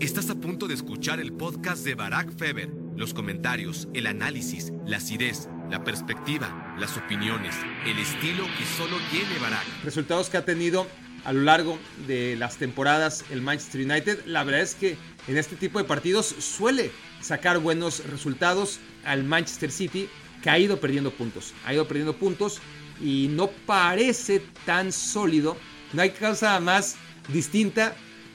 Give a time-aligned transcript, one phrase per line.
[0.00, 2.68] Estás a punto de escuchar el podcast de Barack Feber.
[2.96, 7.54] Los comentarios, el análisis, la acidez, la perspectiva, las opiniones,
[7.86, 9.64] el estilo que solo tiene Barack.
[9.84, 10.88] Resultados que ha tenido
[11.24, 11.78] a lo largo
[12.08, 14.26] de las temporadas el Manchester United.
[14.26, 14.96] La verdad es que
[15.28, 16.90] en este tipo de partidos suele
[17.20, 20.08] sacar buenos resultados al Manchester City
[20.42, 21.54] que ha ido perdiendo puntos.
[21.64, 22.60] Ha ido perdiendo puntos
[23.00, 25.56] y no parece tan sólido.
[25.92, 26.96] No hay cosa más
[27.28, 27.94] distinta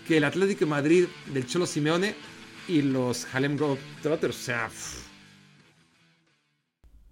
[0.09, 2.15] que el Atlético de Madrid del Cholo Simeone
[2.67, 4.35] y los Harlem Globetrotters.
[4.35, 4.69] O sea.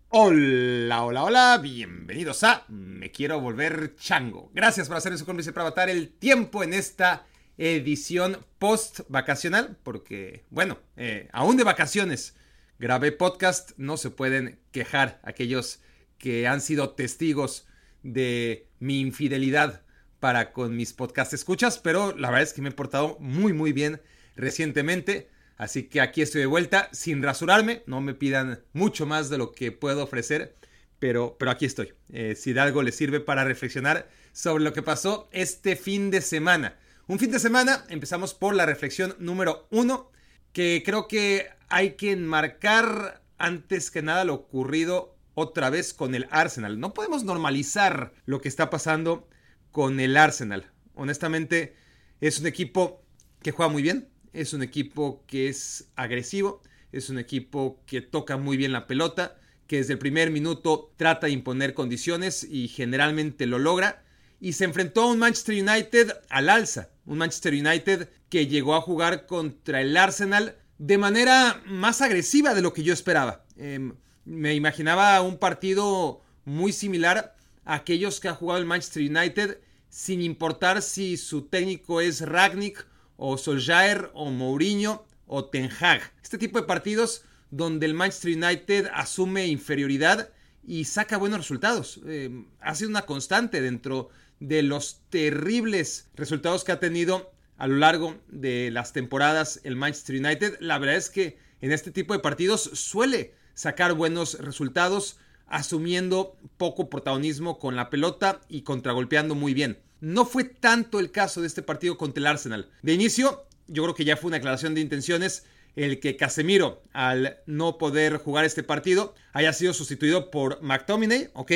[0.09, 4.49] Hola, hola, hola, bienvenidos a Me Quiero Volver Chango.
[4.52, 7.27] Gracias por hacer eso conmigo para matar el tiempo en esta
[7.59, 12.35] edición post vacacional, porque, bueno, eh, aún de vacaciones
[12.79, 15.82] grabé podcast, no se pueden quejar aquellos
[16.18, 17.68] que han sido testigos
[18.02, 19.84] de mi infidelidad
[20.20, 23.73] para con mis podcast escuchas, pero la verdad es que me he portado muy muy
[23.73, 24.02] bien
[24.35, 29.38] recientemente, así que aquí estoy de vuelta sin rasurarme, no me pidan mucho más de
[29.38, 30.55] lo que puedo ofrecer,
[30.99, 31.93] pero, pero aquí estoy.
[32.10, 36.21] Eh, si de algo les sirve para reflexionar sobre lo que pasó este fin de
[36.21, 36.77] semana.
[37.07, 40.12] Un fin de semana, empezamos por la reflexión número uno,
[40.54, 46.27] que creo que hay que enmarcar antes que nada lo ocurrido otra vez con el
[46.32, 46.79] Arsenal.
[46.79, 49.27] No podemos normalizar lo que está pasando
[49.71, 50.71] con el Arsenal.
[50.96, 51.76] Honestamente,
[52.21, 53.04] es un equipo
[53.41, 58.38] que juega muy bien, es un equipo que es agresivo, es un equipo que toca
[58.38, 63.45] muy bien la pelota, que desde el primer minuto trata de imponer condiciones y generalmente
[63.45, 64.03] lo logra.
[64.40, 68.81] Y se enfrentó a un Manchester United al alza, un Manchester United que llegó a
[68.81, 73.45] jugar contra el Arsenal de manera más agresiva de lo que yo esperaba.
[73.57, 73.95] Em,
[74.25, 77.35] me imaginaba un partido muy similar
[77.68, 79.59] aquellos que ha jugado el Manchester United
[79.90, 82.88] sin importar si su técnico es Ragnick
[83.18, 86.01] o Solskjaer o Mourinho o Ten Hag.
[86.23, 90.29] Este tipo de partidos donde el Manchester United asume inferioridad
[90.66, 92.01] y saca buenos resultados.
[92.05, 97.78] Eh, ha sido una constante dentro de los terribles resultados que ha tenido a lo
[97.78, 100.57] largo de las temporadas el Manchester United.
[100.59, 105.17] La verdad es que en este tipo de partidos suele sacar buenos resultados
[105.47, 109.80] asumiendo poco protagonismo con la pelota y contragolpeando muy bien.
[110.00, 112.69] No fue tanto el caso de este partido contra el Arsenal.
[112.84, 117.38] De inicio, yo creo que ya fue una declaración de intenciones el que Casemiro, al
[117.46, 121.52] no poder jugar este partido, haya sido sustituido por McTominay, ¿ok?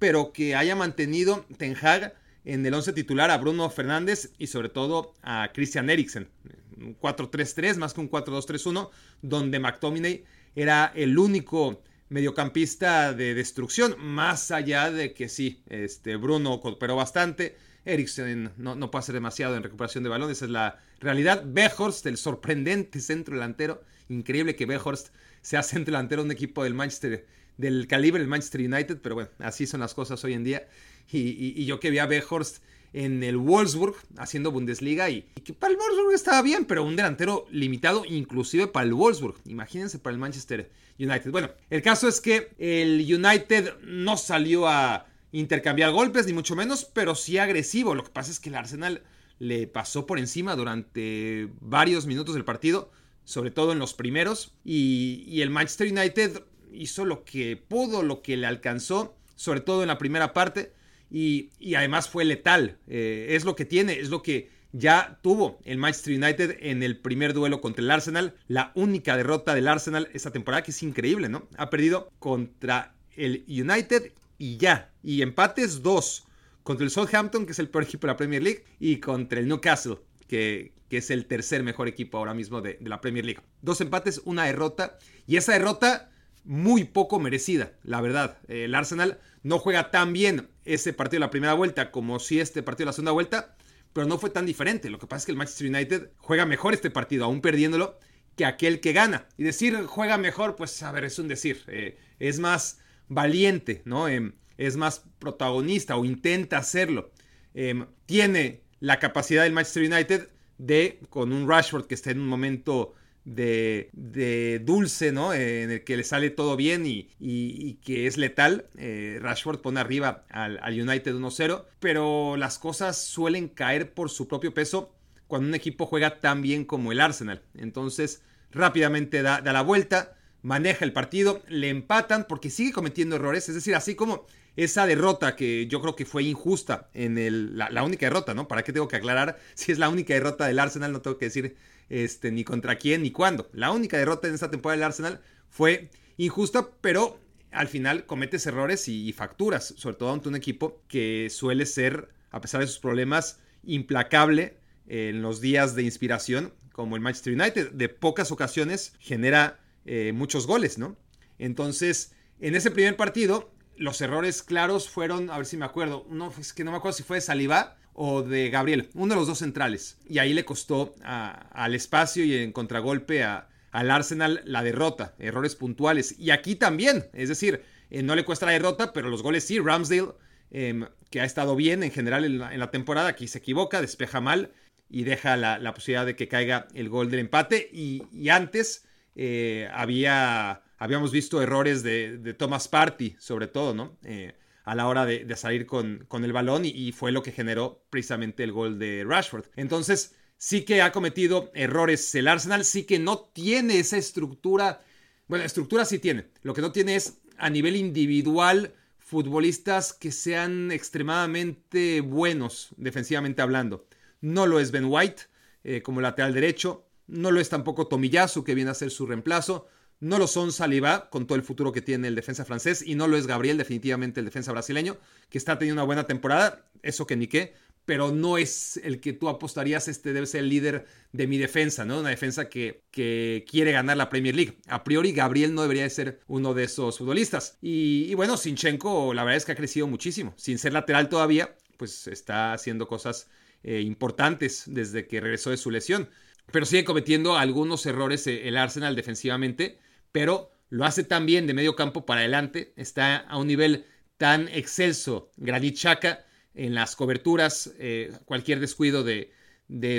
[0.00, 2.14] Pero que haya mantenido Ten Hag
[2.44, 6.28] en el 11 titular a Bruno Fernández y sobre todo a Christian Eriksen.
[6.76, 8.90] Un 4-3-3 más que un 4-2-3-1,
[9.22, 10.24] donde McTominay
[10.56, 17.56] era el único mediocampista de destrucción, más allá de que sí, este, Bruno cooperó bastante,
[17.84, 21.42] Eriksen no, no, hacer demasiado en recuperación de balón, esa es la realidad.
[21.44, 25.08] Behorst, el sorprendente centro delantero, increíble que Behorst
[25.40, 29.30] sea centro delantero de un equipo del Manchester, del calibre del Manchester United, pero bueno,
[29.38, 30.68] así son las cosas hoy en día.
[31.10, 32.62] Y, yo que vi a Behorst
[32.92, 37.46] en el Wolfsburg haciendo Bundesliga y, que para el Wolfsburg estaba bien, pero un delantero
[37.50, 39.36] limitado inclusive para el Wolfsburg.
[39.46, 41.30] Imagínense para el Manchester United.
[41.30, 46.84] Bueno, el caso es que el United no salió a intercambiar golpes ni mucho menos,
[46.84, 47.94] pero sí agresivo.
[47.94, 49.02] Lo que pasa es que el Arsenal
[49.38, 52.90] le pasó por encima durante varios minutos del partido,
[53.24, 58.36] sobre todo en los primeros, y, el Manchester United hizo lo que pudo, lo que
[58.36, 60.72] le alcanzó, sobre todo en la primera parte
[61.12, 62.78] y, además fue letal.
[62.88, 66.96] Eh, es lo que tiene, es lo que ya tuvo el Manchester United en el
[66.96, 68.34] primer duelo contra el Arsenal.
[68.48, 71.46] La única derrota del Arsenal esta temporada, que es increíble, ¿no?
[71.58, 74.90] Ha perdido contra el United y ya.
[75.02, 76.24] Y empates dos.
[76.62, 79.48] Contra el Southampton, que es el peor equipo de la Premier League, y contra el
[79.48, 83.42] Newcastle, que, que es el tercer mejor equipo ahora mismo de, la Premier League.
[83.60, 84.96] Dos empates, una derrota.
[85.26, 86.10] Y esa derrota
[86.44, 88.38] muy poco merecida, la verdad.
[88.48, 92.62] El Arsenal no juega tan bien ese partido de la primera vuelta como si este
[92.62, 93.56] partido de la segunda vuelta,
[93.92, 94.90] pero no fue tan diferente.
[94.90, 97.98] Lo que pasa es que el Manchester United juega mejor este partido, aún perdiéndolo,
[98.36, 99.26] que aquel que gana.
[99.36, 101.64] Y decir juega mejor, pues a ver, es un decir.
[101.68, 104.08] Eh, es más valiente, ¿no?
[104.08, 107.10] Em, es más protagonista o intenta hacerlo.
[107.54, 110.28] Em, tiene la capacidad del Manchester United
[110.58, 115.32] de, con un Rashford que está en un momento de, dulce, ¿no?
[115.32, 118.66] en el que le sale todo bien y, que es letal.
[118.76, 124.54] Eh, Rashford pone arriba al, United 1-0, pero las cosas suelen caer por su propio
[124.54, 124.92] peso
[125.26, 127.42] cuando un equipo juega tan bien como el Arsenal.
[127.54, 133.48] Entonces, rápidamente da, da la vuelta, maneja el partido, le empatan porque sigue cometiendo errores.
[133.48, 134.26] Es decir, así como
[134.56, 138.48] esa derrota que yo creo que fue injusta en el, la, única derrota, ¿no?
[138.48, 140.92] ¿Para qué tengo que aclarar si es la única derrota del Arsenal?
[140.92, 141.56] No tengo que decir
[141.92, 143.50] este, ni contra quién ni cuándo.
[143.52, 148.88] La única derrota en esta temporada del Arsenal fue injusta, pero al final cometes errores
[148.88, 153.40] y, facturas, sobre todo ante un equipo que suele ser, a pesar de sus problemas,
[153.62, 154.56] implacable
[154.86, 157.72] en los días de inspiración, como el Manchester United.
[157.72, 160.96] De pocas ocasiones genera eh, muchos goles, ¿no?
[161.38, 166.06] Entonces, en ese primer partido, los errores claros fueron, a ver si me acuerdo,
[166.40, 169.28] es que no me acuerdo si fue de Saliba o de Gabriel, uno de los
[169.28, 169.98] dos centrales.
[170.08, 176.18] Y ahí le costó al espacio y en contragolpe al Arsenal la derrota, errores puntuales.
[176.18, 179.58] Y aquí también, es decir, eh, no le cuesta la derrota, pero los goles sí.
[179.58, 180.12] Ramsdale,
[180.50, 184.52] em, que ha estado bien en general en la, temporada, aquí se equivoca, despeja mal
[184.88, 187.68] y deja la, posibilidad de que caiga el gol del empate.
[187.72, 193.96] Y, antes eh, había habíamos visto errores de, Thomas Party, sobre todo, ¿no?
[194.02, 194.34] Eh,
[194.64, 198.44] a la hora de, salir con, con, el balón y, fue lo que generó precisamente
[198.44, 199.46] el gol de Rashford.
[199.56, 204.82] Entonces, sí que ha cometido errores el Arsenal, sí que no tiene esa estructura,
[205.26, 210.70] bueno, estructura sí tiene, lo que no tiene es a nivel individual futbolistas que sean
[210.70, 213.86] extremadamente buenos defensivamente hablando.
[214.20, 215.24] No lo es Ben White
[215.64, 219.68] eh, como lateral derecho, no lo es tampoco Tomiyasu que viene a ser su reemplazo,
[220.02, 223.06] no lo son Saliba, con todo el futuro que tiene el defensa francés, y no
[223.06, 224.98] lo es Gabriel, definitivamente el defensa brasileño,
[225.30, 227.54] que está teniendo una buena temporada, eso que ni qué,
[227.84, 231.84] pero no es el que tú apostarías, este debe ser el líder de mi defensa,
[231.84, 232.00] ¿no?
[232.00, 234.58] Una defensa que, que quiere ganar la Premier League.
[234.66, 237.58] A priori, Gabriel no debería ser uno de esos futbolistas.
[237.62, 240.34] Y, bueno, Sinchenko, la verdad es que ha crecido muchísimo.
[240.36, 243.28] Sin ser lateral todavía, pues está haciendo cosas
[243.62, 246.08] eh, importantes desde que regresó de su lesión.
[246.50, 249.78] Pero sigue cometiendo algunos errores eh, el Arsenal defensivamente
[250.12, 253.86] pero lo hace tan bien de medio campo para adelante, está a un nivel
[254.16, 256.24] tan excelso Granit Xhaka
[256.54, 259.32] en las coberturas, eh, cualquier descuido de,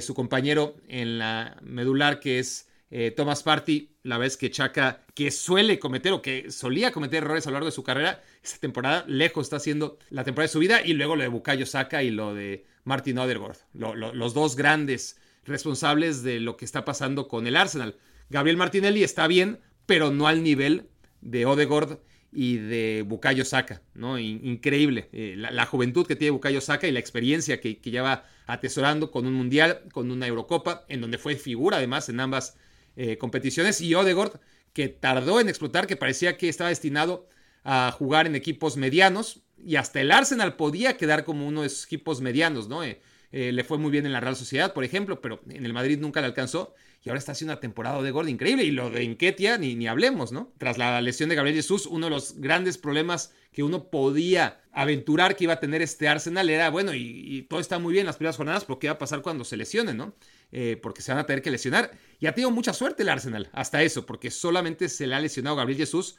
[0.02, 5.32] su compañero en la medular que es eh, Thomas Party, la vez que Chaka, que
[5.32, 9.04] suele cometer o que solía cometer errores a lo largo de su carrera, esta temporada
[9.08, 12.12] lejos está haciendo la temporada de su vida y luego lo de Bukayo Saka y
[12.12, 17.56] lo de Martin Odergaard, los dos grandes responsables de lo que está pasando con el
[17.56, 17.98] Arsenal.
[18.30, 20.88] Gabriel Martinelli está bien, pero no al nivel
[21.22, 22.00] de Odegaard
[22.32, 24.18] y de Bukayo Saka, ¿no?
[24.18, 25.10] increíble.
[25.14, 29.28] Eh, la, juventud que tiene Bukayo Saka y la experiencia que, que, lleva atesorando con
[29.28, 32.58] un Mundial, con una Eurocopa, en donde fue figura además en ambas
[32.96, 33.82] eh, competiciones.
[33.82, 34.40] Y Odegaard,
[34.74, 37.28] que tardó en explotar, que parecía que estaba destinado
[37.64, 39.42] a jugar en equipos medianos.
[39.64, 42.84] Y hasta el Arsenal podía quedar como uno de esos equipos medianos, ¿no?
[42.84, 43.02] Eh,
[43.34, 46.22] le fue muy bien en la Real Sociedad, por ejemplo, pero en el Madrid nunca
[46.22, 46.76] le alcanzó
[47.06, 48.64] y ahora está haciendo una temporada de Gord increíble.
[48.64, 50.54] Y lo de Enquetia, ni, ni hablemos, ¿no?
[50.58, 55.36] Tras la lesión de Gabriel Jesús, uno de los grandes problemas que uno podía aventurar
[55.36, 58.16] que iba a tener este Arsenal era, bueno, y, todo está muy bien en las
[58.16, 60.16] primeras jornadas, pero ¿qué va a pasar cuando se lesione, no?
[60.54, 61.92] Eh, porque se van a tener que lesionar.
[62.20, 65.58] Y ha tenido mucha suerte el Arsenal, hasta eso, porque solamente se le ha lesionado
[65.58, 66.16] Gabriel Jesús,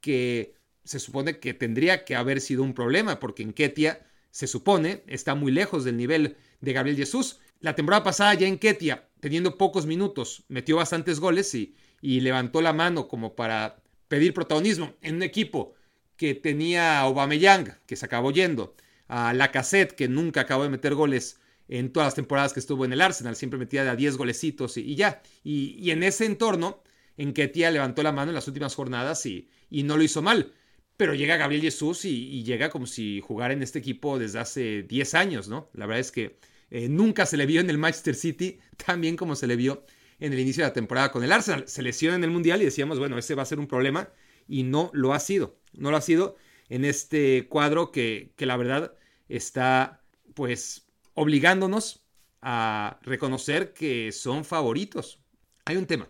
[0.00, 5.36] que se supone que tendría que haber sido un problema, porque Enquetia, se supone, está
[5.36, 7.40] muy lejos del nivel de Gabriel Jesús.
[7.60, 12.74] La temporada pasada ya en Ketia teniendo pocos minutos, metió bastantes goles y, levantó la
[12.74, 15.72] mano como para pedir protagonismo en un equipo
[16.18, 18.76] que tenía a Aubameyang, que se acabó yendo,
[19.08, 22.92] a Lacazette, que nunca acabó de meter goles en todas las temporadas que estuvo en
[22.92, 25.22] el Arsenal, siempre metía de a 10 golecitos y, ya.
[25.42, 26.82] Y, en ese entorno,
[27.16, 30.52] en que Tía levantó la mano en las últimas jornadas y, no lo hizo mal.
[30.96, 35.14] Pero llega Gabriel Jesús y, llega como si jugara en este equipo desde hace 10
[35.14, 35.70] años, ¿no?
[35.74, 36.38] La verdad es que
[36.70, 39.84] eh, nunca se le vio en el Manchester City tan bien como se le vio
[40.20, 41.64] en el inicio de la temporada con el Arsenal.
[41.66, 44.08] Se lesiona en el Mundial y decíamos, bueno, ese va a ser un problema
[44.46, 45.58] y no lo ha sido.
[45.72, 46.36] No lo ha sido
[46.68, 48.94] en este cuadro que, que la verdad
[49.28, 50.02] está
[50.34, 52.04] pues obligándonos
[52.40, 55.20] a reconocer que son favoritos.
[55.64, 56.08] Hay un tema,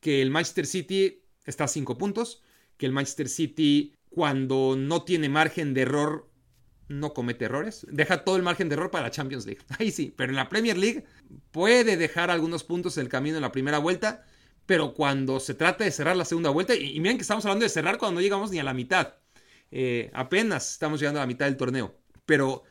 [0.00, 2.42] que el Manchester City está a cinco puntos,
[2.76, 6.28] que el Manchester City cuando no tiene margen de error
[6.88, 7.86] no comete errores.
[7.90, 9.62] Deja todo el margen de error para la Champions League.
[9.78, 11.04] Ahí sí, pero en la Premier League
[11.50, 14.26] puede dejar algunos puntos en el camino en la primera vuelta,
[14.66, 17.70] pero cuando se trata de cerrar la segunda vuelta, y, miren que estamos hablando de
[17.70, 19.14] cerrar cuando no llegamos ni a la mitad.
[19.70, 21.98] Eh, apenas estamos llegando a la mitad del torneo.
[22.26, 22.64] Pero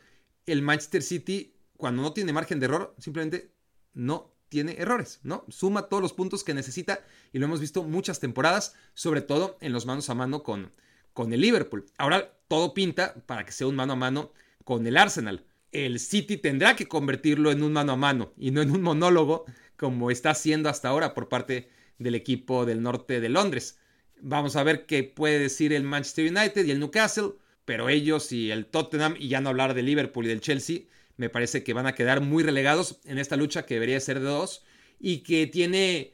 [0.46, 3.52] el Manchester City, cuando no tiene margen de error, simplemente
[3.94, 5.44] no tiene errores, ¿no?
[5.48, 9.72] Suma todos los puntos que necesita y lo hemos visto muchas temporadas, sobre todo en
[9.72, 10.72] los manos a mano con,
[11.12, 11.86] con el Liverpool.
[11.98, 14.32] Ahora todo pinta para que sea un mano a mano
[14.64, 15.44] con el Arsenal.
[15.70, 19.44] El City tendrá que convertirlo en un mano a mano y no en un monólogo
[19.76, 23.78] como está haciendo hasta ahora por parte del equipo del norte de Londres.
[24.20, 27.32] Vamos a ver qué puede decir el Manchester United y el Newcastle,
[27.64, 30.82] pero ellos y el Tottenham, y ya no hablar de Liverpool y del Chelsea,
[31.16, 34.26] me parece que van a quedar muy relegados en esta lucha que debería ser de
[34.26, 34.64] dos
[35.00, 36.12] y que tiene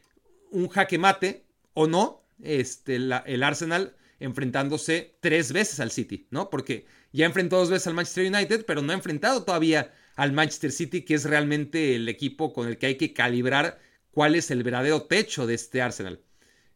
[0.51, 6.51] un jaque mate o no este, el Arsenal enfrentándose tres veces al City, ¿no?
[6.51, 10.73] Porque ya enfrentó dos veces al Manchester United, pero no ha enfrentado todavía al Manchester
[10.73, 13.79] City, que es realmente el equipo con el que hay que calibrar
[14.11, 16.21] cuál es el verdadero techo de este Arsenal.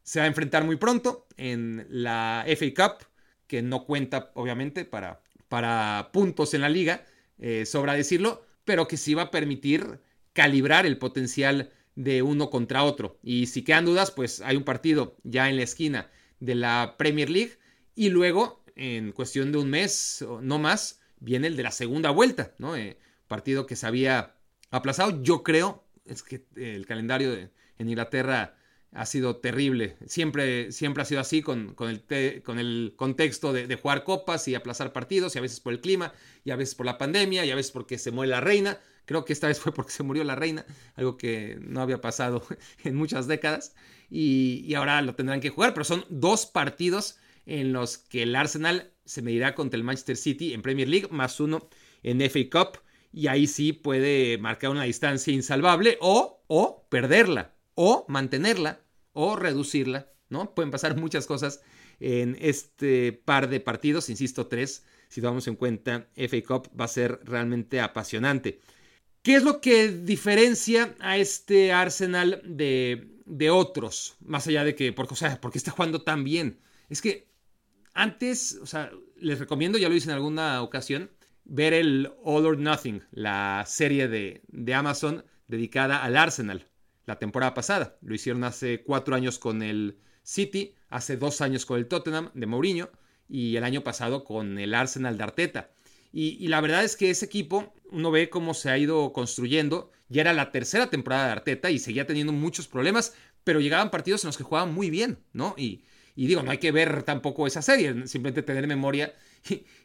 [0.02, 3.06] Se va a enfrentar muy pronto en la FA Cup,
[3.46, 7.04] que no cuenta obviamente para, para puntos en la liga,
[7.38, 10.00] eh, sobra decirlo, pero que sí va a permitir
[10.32, 13.18] calibrar el potencial de uno contra otro.
[13.22, 16.10] Y si quedan dudas, pues hay un partido ya en la esquina
[16.42, 17.56] de la Premier League
[17.94, 22.10] y luego, en cuestión de un mes o no más, viene el de la segunda
[22.10, 22.74] vuelta, ¿no?
[22.76, 24.34] Eh, partido que se había
[24.70, 25.22] aplazado.
[25.22, 27.32] Yo creo, es que el calendario
[27.78, 28.56] en Inglaterra
[28.90, 29.96] ha sido terrible.
[30.06, 34.48] Siempre, siempre ha sido así con, con, el, con el, contexto de, de, jugar copas
[34.48, 36.12] y aplazar partidos, y a veces por el clima,
[36.44, 38.80] y a veces por la pandemia, y a veces porque se muere la reina.
[39.04, 42.44] Creo que esta vez fue porque se murió la reina, algo que no había pasado
[42.84, 43.74] en muchas décadas.
[44.14, 48.92] Y, ahora lo tendrán que jugar, pero son dos partidos en los que el Arsenal
[49.06, 51.66] se medirá contra el Manchester City en Premier League, más uno
[52.02, 52.78] en FA Cup.
[53.10, 58.80] Y ahí sí puede marcar una distancia insalvable o, o perderla, o mantenerla,
[59.12, 60.54] o reducirla, ¿no?
[60.54, 61.62] Pueden pasar muchas cosas
[61.98, 66.88] en este par de partidos, insisto, tres, si tomamos en cuenta FA Cup, va a
[66.88, 68.60] ser realmente apasionante.
[69.22, 74.16] ¿Qué es lo que diferencia a este Arsenal de, de otros?
[74.20, 76.58] Más allá de que, porque, o sea, porque está jugando tan bien.
[76.88, 77.28] Es que
[77.94, 81.10] antes, o sea, les recomiendo, ya lo hice en alguna ocasión,
[81.44, 86.66] ver el All or Nothing, la serie de, de Amazon dedicada al Arsenal,
[87.06, 87.98] la temporada pasada.
[88.02, 92.46] Lo hicieron hace cuatro años con el City, hace dos años con el Tottenham de
[92.46, 92.90] Mourinho
[93.28, 95.70] y el año pasado con el Arsenal de Arteta.
[96.12, 99.90] Y, la verdad es que ese equipo, uno ve cómo se ha ido construyendo.
[100.08, 104.24] Ya era la tercera temporada de Arteta y seguía teniendo muchos problemas, pero llegaban partidos
[104.24, 105.54] en los que jugaban muy bien, ¿no?
[105.56, 105.84] Y,
[106.16, 109.14] digo, no hay que ver tampoco esa serie, simplemente tener memoria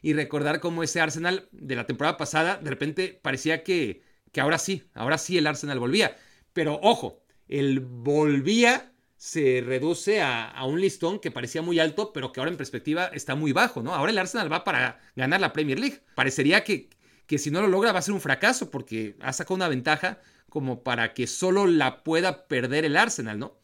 [0.02, 4.58] y, recordar cómo ese Arsenal de la temporada pasada, de repente parecía que, que ahora
[4.58, 6.16] sí, ahora sí el Arsenal volvía.
[6.52, 12.40] Pero ojo, el volvía se reduce a, un listón que parecía muy alto, pero que
[12.40, 13.94] ahora en perspectiva está muy bajo, ¿no?
[13.94, 16.00] Ahora el Arsenal va para ganar la Premier League.
[16.14, 16.88] Parecería que,
[17.28, 20.18] que si no lo logra va a ser un fracaso, porque ha sacado una ventaja
[20.48, 23.58] como para que solo la pueda perder el Arsenal, ¿no?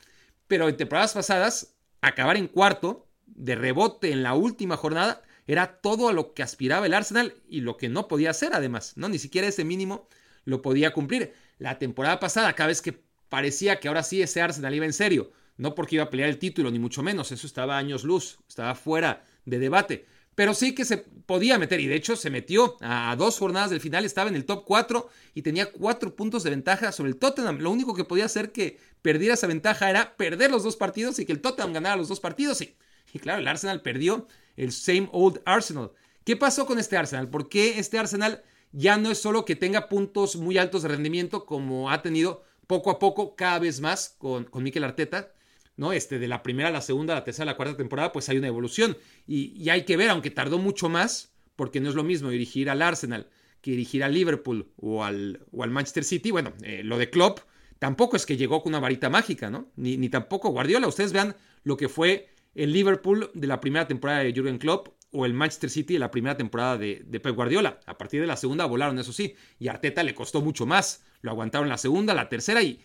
[0.46, 6.10] Pero en temporadas pasadas, acabar en cuarto, de rebote en la última jornada, era todo
[6.10, 9.08] a lo que aspiraba el Arsenal y lo que no podía hacer además, ¿no?
[9.08, 10.08] Ni siquiera ese mínimo
[10.44, 11.32] lo podía cumplir.
[11.58, 15.32] La temporada pasada, cada vez que parecía que ahora sí ese Arsenal iba en serio,
[15.56, 18.74] no porque iba a pelear el título, ni mucho menos, eso estaba años luz, estaba
[18.74, 20.06] fuera de debate.
[20.34, 23.80] Pero sí que se podía meter, y de hecho se metió a dos jornadas del
[23.80, 27.58] final, estaba en el top 4 y tenía cuatro puntos de ventaja sobre el Tottenham.
[27.58, 31.26] Lo único que podía hacer que perdiera esa ventaja era perder los dos partidos y
[31.26, 32.60] que el Tottenham ganara los dos partidos.
[32.60, 32.76] Y,
[33.12, 34.26] y claro, el Arsenal perdió
[34.56, 35.92] el same old Arsenal.
[36.24, 37.28] ¿Qué pasó con este Arsenal?
[37.28, 41.46] ¿Por qué este Arsenal ya no es solo que tenga puntos muy altos de rendimiento
[41.46, 45.32] como ha tenido poco a poco, cada vez más con, con Mikel Arteta?
[45.76, 45.92] ¿No?
[45.92, 48.38] Este, de la primera a la segunda, la tercera, a la cuarta temporada, pues hay
[48.38, 48.96] una evolución.
[49.26, 52.82] Y, hay que ver, aunque tardó mucho más, porque no es lo mismo dirigir al
[52.82, 53.28] Arsenal
[53.60, 56.30] que dirigir al Liverpool o al, o al Manchester City.
[56.30, 57.40] Bueno, eh, lo de Klopp
[57.78, 59.70] tampoco es que llegó con una varita mágica, ¿no?
[59.76, 60.86] Ni, ni tampoco Guardiola.
[60.86, 65.24] Ustedes vean lo que fue el Liverpool de la primera temporada de Jürgen Klopp o
[65.24, 67.80] el Manchester City de la primera temporada de, Pep Guardiola.
[67.86, 71.04] A partir de la segunda volaron, eso sí, y Arteta le costó mucho más.
[71.20, 72.80] Lo aguantaron la segunda, la tercera y,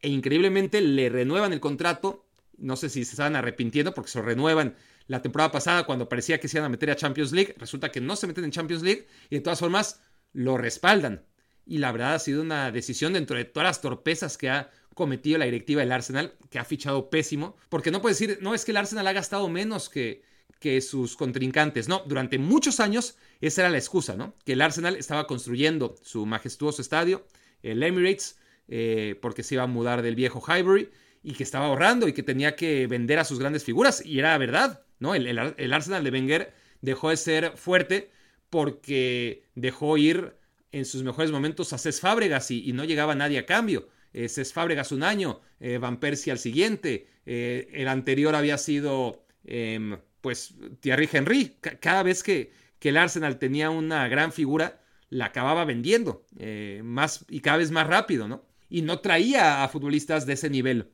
[0.00, 2.26] e increíblemente le renuevan el contrato
[2.58, 6.48] no sé si se estaban arrepintiendo porque se renuevan la temporada pasada cuando parecía que
[6.48, 7.54] se iban a meter a Champions League.
[7.58, 10.00] Resulta que no se meten en Champions League y de todas formas
[10.32, 11.24] lo respaldan.
[11.66, 15.38] Y la verdad ha sido una decisión dentro de todas las torpezas que ha cometido
[15.38, 17.56] la directiva del Arsenal, que ha fichado pésimo.
[17.68, 20.22] Porque no puede decir, no es que el Arsenal ha gastado menos que,
[20.60, 21.88] que sus contrincantes.
[21.88, 24.34] No, durante muchos años esa era la excusa, ¿no?
[24.44, 27.26] Que el Arsenal estaba construyendo su majestuoso estadio,
[27.62, 30.90] el Emirates, eh, porque se iba a mudar del viejo Highbury
[31.24, 34.04] y que estaba ahorrando y que tenía que vender a sus grandes figuras.
[34.04, 35.14] Y era verdad, ¿no?
[35.14, 35.38] El,
[35.72, 38.10] Arsenal de Wenger dejó de ser fuerte
[38.50, 40.36] porque dejó ir
[40.70, 43.88] en sus mejores momentos a Cés Fábregas y, no llegaba nadie a cambio.
[44.12, 49.24] Eh, Cés Fábregas un año, eh, Van Persie al siguiente, eh, el anterior había sido
[49.44, 51.56] em, pues Thierry Henry.
[51.80, 57.24] cada vez que, que, el Arsenal tenía una gran figura, la acababa vendiendo eh, más
[57.28, 58.44] y cada vez más rápido, ¿no?
[58.68, 60.90] Y no traía a futbolistas de ese nivel.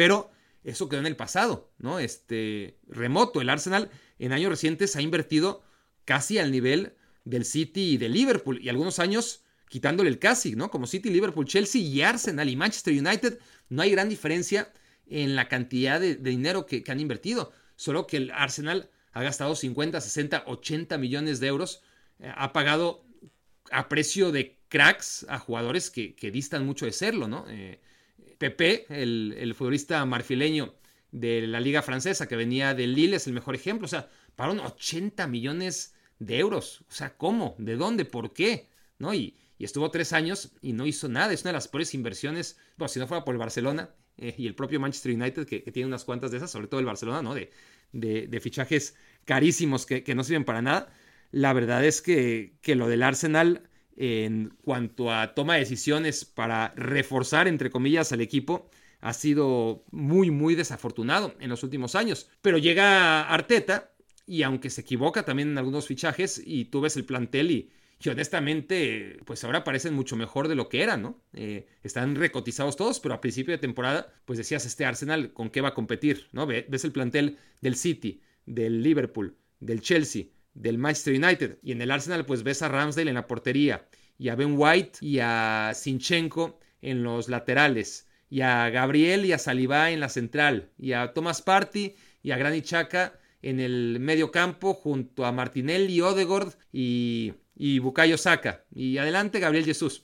[0.00, 0.30] Pero
[0.64, 1.98] eso quedó en el pasado, ¿no?
[1.98, 3.42] Este remoto.
[3.42, 5.62] El Arsenal en años recientes ha invertido
[6.06, 6.94] casi al nivel
[7.26, 10.70] del City y del Liverpool, y algunos años quitándole el casi, ¿no?
[10.70, 14.72] Como City, Liverpool, Chelsea y Arsenal y Manchester United, no hay gran diferencia
[15.06, 20.00] en la cantidad de, dinero que, han invertido, solo que el Arsenal ha gastado 50,
[20.00, 21.82] 60, 80 millones de euros,
[22.20, 23.04] eh, ha pagado
[23.70, 27.44] a precio de cracks a jugadores que, distan mucho de serlo, ¿no?
[27.50, 27.82] Eh,
[28.40, 30.74] Pepe, el, futbolista marfileño
[31.12, 34.60] de la liga francesa que venía del Lille, es el mejor ejemplo, o sea, pagaron
[34.60, 37.54] 80 millones de euros, o sea, ¿cómo?
[37.58, 38.06] ¿De dónde?
[38.06, 38.70] ¿Por qué?
[38.98, 39.12] ¿No?
[39.12, 42.88] Y, estuvo tres años y no hizo nada, es una de las peores inversiones, bueno,
[42.88, 46.06] si no fuera por el Barcelona eh, y el propio Manchester United, que, tiene unas
[46.06, 47.34] cuantas de esas, sobre todo el Barcelona, ¿no?
[47.34, 47.50] De,
[47.92, 50.90] de, fichajes carísimos que, que, no sirven para nada.
[51.30, 56.72] La verdad es que, que lo del Arsenal en cuanto a toma de decisiones para
[56.76, 58.70] reforzar, entre comillas, al equipo,
[59.00, 62.28] ha sido muy, muy desafortunado en los últimos años.
[62.42, 63.92] Pero llega Arteta
[64.26, 67.70] y aunque se equivoca también en algunos fichajes y tú ves el plantel y,
[68.08, 71.22] honestamente, pues ahora parecen mucho mejor de lo que eran, ¿no?
[71.32, 75.60] Eh, están recotizados todos, pero a principio de temporada, pues decías, este Arsenal, ¿con qué
[75.60, 76.28] va a competir?
[76.32, 76.46] ¿No?
[76.46, 81.58] Ves el plantel del City, del Liverpool, del Chelsea, del Manchester United.
[81.62, 83.86] Y en el Arsenal, pues ves a Ramsdale en la portería,
[84.18, 89.38] y a Ben White y a Sinchenko en los laterales, y a Gabriel y a
[89.38, 94.30] Saliba en la central, y a Thomas Party y a Granit Xhaka en el medio
[94.30, 98.64] campo junto a Martinelli, Odegaard y, y Bukayo Saka.
[98.74, 100.02] Y adelante Gabriel Jesús.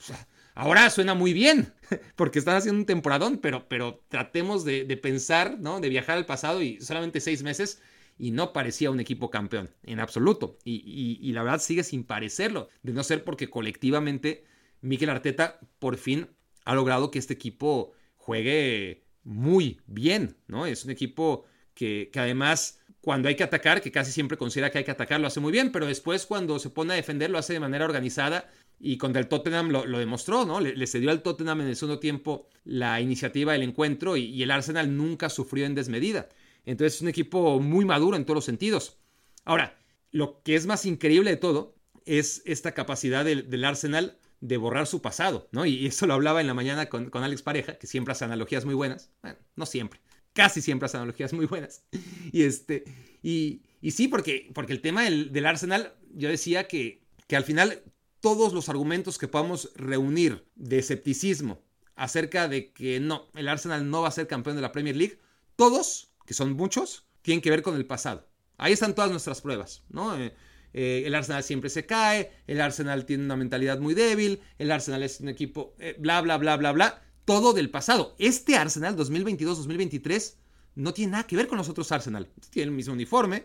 [0.54, 1.74] Ahora suena muy bien,
[2.16, 5.80] porque están haciendo un temporadón, pero, pero tratemos de, de pensar, ¿no?
[5.80, 7.82] De viajar al pasado y solamente seis meses
[8.18, 10.58] y no parecía un equipo campeón, en absoluto.
[10.64, 14.44] Y, la verdad sigue sin parecerlo, de no ser porque colectivamente
[14.80, 16.28] Mikel Arteta por fin
[16.64, 20.66] ha logrado que este equipo juegue muy bien, ¿no?
[20.66, 21.44] Es un equipo
[21.74, 25.28] que, además cuando hay que atacar, que casi siempre considera que hay que atacar, lo
[25.28, 28.50] hace muy bien, pero después cuando se pone a defender lo hace de manera organizada
[28.80, 30.58] y contra el Tottenham lo, demostró, ¿no?
[30.58, 34.96] Le, cedió al Tottenham en el segundo tiempo la iniciativa del encuentro y el Arsenal
[34.96, 36.28] nunca sufrió en desmedida.
[36.66, 38.98] Entonces es un equipo muy maduro en todos los sentidos.
[39.44, 39.78] Ahora,
[40.10, 45.00] lo que es más increíble de todo es esta capacidad del, Arsenal de borrar su
[45.00, 45.64] pasado, ¿no?
[45.64, 48.74] Y eso lo hablaba en la mañana con, Alex Pareja, que siempre hace analogías muy
[48.74, 49.10] buenas.
[49.22, 50.00] Bueno, no siempre,
[50.32, 51.84] casi siempre hace analogías muy buenas.
[52.32, 52.84] Y este,
[53.22, 57.82] y, sí, porque, porque el tema del, Arsenal, yo decía que, que al final
[58.20, 61.62] todos los argumentos que podamos reunir de escepticismo
[61.94, 65.18] acerca de que no, el Arsenal no va a ser campeón de la Premier League,
[65.54, 68.28] todos que son muchos, tienen que ver con el pasado.
[68.58, 70.16] Ahí están todas nuestras pruebas, ¿no?
[70.18, 70.34] Eh,
[70.72, 75.02] eh, el Arsenal siempre se cae, el Arsenal tiene una mentalidad muy débil, el Arsenal
[75.02, 78.14] es un equipo, eh, bla, bla, bla, bla, bla, todo del pasado.
[78.18, 80.34] Este Arsenal 2022-2023
[80.74, 82.28] no tiene nada que ver con los otros Arsenal.
[82.50, 83.44] Tiene el mismo uniforme,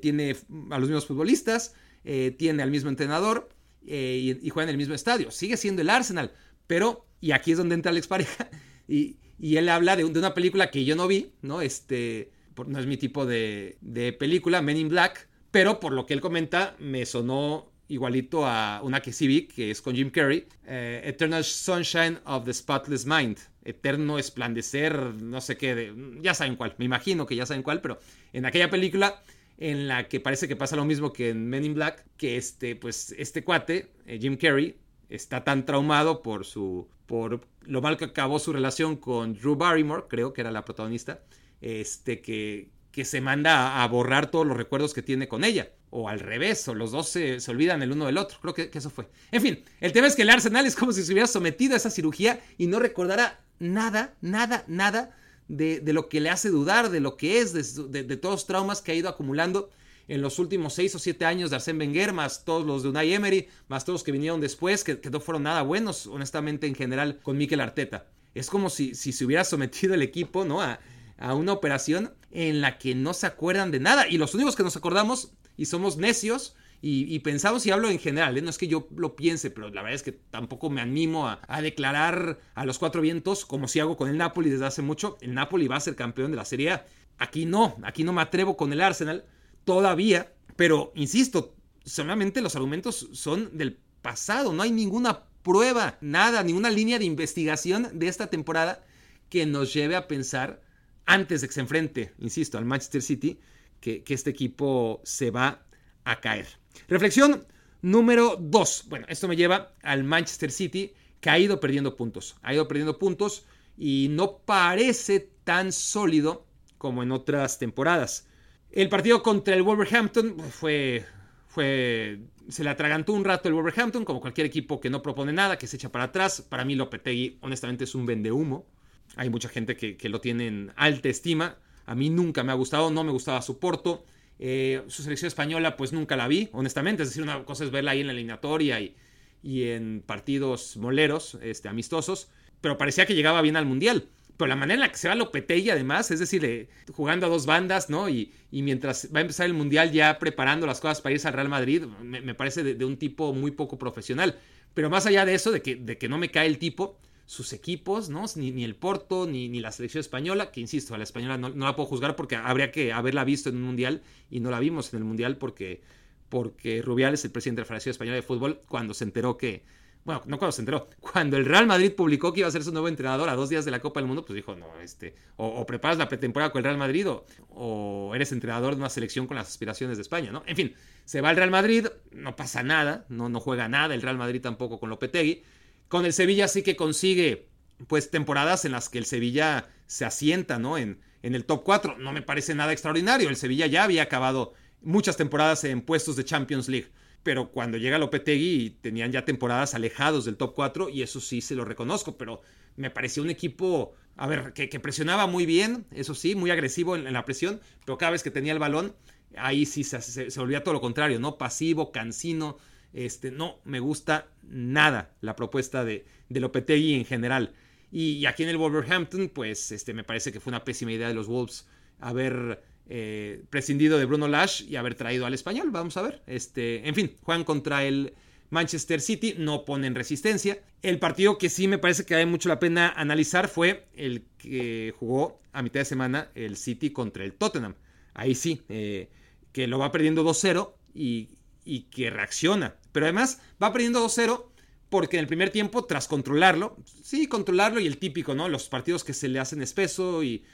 [0.00, 0.36] tiene
[0.70, 3.48] a los mismos futbolistas, tiene al mismo entrenador
[3.82, 5.30] y, y, juega en el mismo estadio.
[5.30, 6.32] Sigue siendo el Arsenal,
[6.66, 8.48] pero, y aquí es donde entra Alex Pareja,
[8.88, 11.60] y, y él habla de, una película que yo no vi, ¿no?
[11.60, 12.30] Este,
[12.66, 13.76] no es mi tipo de,
[14.18, 19.00] película, Men in Black, pero por lo que él comenta, me sonó igualito a una
[19.00, 23.38] que sí vi, que es con Jim Carrey, eh, Eternal Sunshine of the Spotless Mind,
[23.64, 27.98] Eterno Esplandecer, no sé qué, ya saben cuál, me imagino que ya saben cuál, pero
[28.32, 29.22] en aquella película
[29.58, 32.74] en la que parece que pasa lo mismo que en Men in Black, que este,
[32.76, 34.76] pues, este cuate, eh, Jim Carrey,
[35.08, 40.04] está tan traumado por su por lo mal que acabó su relación con Drew Barrymore,
[40.08, 41.20] creo que era la protagonista,
[41.60, 45.72] este que, que se manda a, borrar todos los recuerdos que tiene con ella.
[45.90, 48.38] O al revés, o los dos se, olvidan el uno del otro.
[48.40, 49.08] Creo que, eso fue.
[49.30, 51.76] En fin, el tema es que el Arsenal es como si se hubiera sometido a
[51.76, 57.00] esa cirugía y no recordara nada, nada, nada de, lo que le hace dudar, de
[57.00, 59.70] lo que es, de, de todos los traumas que ha ido acumulando
[60.08, 63.14] en los últimos seis o siete años de Arsène Wenger, más todos los de Unai
[63.14, 67.20] Emery, más todos los que vinieron después, que, no fueron nada buenos, honestamente, en general,
[67.22, 68.06] con Mikel Arteta.
[68.34, 70.60] Es como si, si se hubiera sometido el equipo, ¿no?
[70.60, 70.80] A,
[71.16, 74.08] una operación en la que no se acuerdan de nada.
[74.08, 78.36] Y los únicos que nos acordamos y somos necios y, pensamos, y hablo en general,
[78.36, 78.42] ¿eh?
[78.42, 81.40] no es que yo lo piense, pero la verdad es que tampoco me animo a,
[81.48, 85.16] a, declarar a los cuatro vientos, como si hago con el Napoli desde hace mucho,
[85.22, 86.86] el Napoli va a ser campeón de la Serie A.
[87.16, 89.24] Aquí no, aquí no me atrevo con el Arsenal,
[89.64, 96.70] todavía, pero insisto, solamente los argumentos son del pasado, no hay ninguna prueba, nada, ninguna
[96.70, 98.84] línea de investigación de esta temporada
[99.28, 100.62] que nos lleve a pensar,
[101.06, 103.40] antes de que se enfrente, insisto, al Manchester City,
[103.80, 105.66] que, este equipo se va
[106.04, 106.46] a caer.
[106.88, 107.46] Reflexión
[107.82, 108.84] número 2.
[108.88, 112.36] Bueno, esto me lleva al Manchester City, que ha ido perdiendo puntos.
[112.42, 113.44] Ha ido perdiendo puntos
[113.76, 116.46] y no parece tan sólido
[116.78, 118.26] como en otras temporadas.
[118.74, 121.04] El partido contra el Wolverhampton fue,
[121.46, 125.56] fue se le atragantó un rato el Wolverhampton, como cualquier equipo que no propone nada,
[125.58, 126.42] que se echa para atrás.
[126.42, 128.66] Para mí Lopetegui, honestamente, es un vendehumo.
[129.14, 131.56] Hay mucha gente que, lo tiene en alta estima.
[131.86, 134.04] A mí nunca me ha gustado, no me gustaba su Porto.
[134.40, 137.04] Eh, su selección española, pues nunca la vi, honestamente.
[137.04, 138.96] Es decir, una cosa es verla ahí en la eliminatoria y,
[139.40, 142.28] y en partidos moleros, este, amistosos.
[142.60, 145.14] Pero parecía que llegaba bien al Mundial pero la manera en la que se va
[145.14, 148.08] Lopetegui además, es decir, jugando a dos bandas, ¿no?
[148.08, 151.48] Y, mientras va a empezar el Mundial ya preparando las cosas para irse al Real
[151.48, 154.38] Madrid, me, parece de, un tipo muy poco profesional.
[154.74, 157.52] Pero más allá de eso, de que, de que no me cae el tipo, sus
[157.52, 158.24] equipos, ¿no?
[158.36, 161.76] Ni, el Porto, ni, ni, la selección española, que insisto, a la española no, la
[161.76, 164.98] puedo juzgar porque habría que haberla visto en un Mundial y no la vimos en
[164.98, 165.80] el Mundial porque,
[166.28, 169.62] porque Rubiales, el presidente de la Federación Española de Fútbol, cuando se enteró que
[170.04, 172.72] bueno, no cuando se enteró, cuando el Real Madrid publicó que iba a ser su
[172.72, 175.64] nuevo entrenador a dos días de la Copa del Mundo, pues dijo, no, este, o,
[175.64, 179.48] preparas la pretemporada con el Real Madrid o, eres entrenador de una selección con las
[179.48, 180.42] aspiraciones de España, ¿no?
[180.46, 184.02] En fin, se va al Real Madrid, no pasa nada, no, no juega nada el
[184.02, 185.42] Real Madrid tampoco con Lopetegui.
[185.88, 187.48] Con el Sevilla sí que consigue,
[187.86, 190.76] pues, temporadas en las que el Sevilla se asienta, ¿no?
[190.76, 191.96] En, en el top 4.
[191.98, 196.24] No me parece nada extraordinario, el Sevilla ya había acabado muchas temporadas en puestos de
[196.24, 196.90] Champions League
[197.24, 201.56] pero cuando llega Lopetegui tenían ya temporadas alejados del top 4 y eso sí se
[201.56, 202.42] lo reconozco, pero
[202.76, 207.12] me pareció un equipo, a ver, que, presionaba muy bien, eso sí, muy agresivo en,
[207.12, 208.94] la presión, pero cada vez que tenía el balón,
[209.36, 211.38] ahí sí se, se, volvía todo lo contrario, ¿no?
[211.38, 212.58] Pasivo, cansino,
[212.92, 217.54] este, no me gusta nada la propuesta de, Lopetegui en general.
[217.90, 221.14] Y, aquí en el Wolverhampton, pues este, me parece que fue una pésima idea de
[221.14, 221.66] los Wolves
[222.00, 225.70] haber eh, prescindido de Bruno Lash y haber traído al español.
[225.70, 226.22] Vamos a ver.
[226.26, 228.14] Este, en fin, juegan contra el
[228.50, 230.62] Manchester City, no ponen resistencia.
[230.82, 234.94] El partido que sí me parece que vale mucho la pena analizar fue el que
[234.98, 237.74] jugó a mitad de semana el City contra el Tottenham.
[238.12, 239.08] Ahí sí, eh,
[239.52, 241.30] que lo va perdiendo 2-0 y,
[241.64, 242.76] y que reacciona.
[242.92, 244.44] Pero además va perdiendo 2-0
[244.88, 248.48] porque en el primer tiempo, tras controlarlo, sí, controlarlo y el típico, ¿no?
[248.48, 250.44] Los partidos que se le hacen espeso y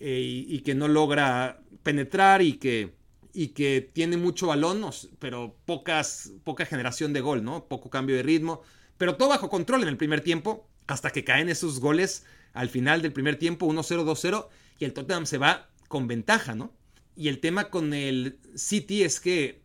[0.00, 2.94] eh, y, que no logra penetrar y que,
[3.32, 4.84] y que tiene mucho balón,
[5.18, 7.66] pero pocas, poca generación de gol, ¿no?
[7.66, 8.62] Poco cambio de ritmo,
[8.96, 13.02] pero todo bajo control en el primer tiempo, hasta que caen esos goles al final
[13.02, 16.72] del primer tiempo, 1-0, 2-0, y el Tottenham se va con ventaja, ¿no?
[17.16, 19.62] Y el tema con el City es que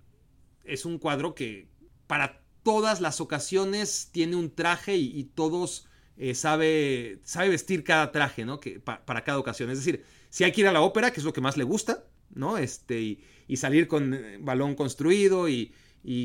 [0.63, 1.67] es un cuadro que
[2.07, 8.45] para todas las ocasiones tiene un traje y, todos eh, sabe, sabe vestir cada traje,
[8.45, 8.59] ¿no?
[8.59, 9.69] Que, para cada ocasión.
[9.69, 11.63] Es decir, si hay que ir a la ópera, que es lo que más le
[11.63, 12.57] gusta, ¿no?
[12.57, 12.99] Este,
[13.47, 15.71] y, salir con eh, balón construido y,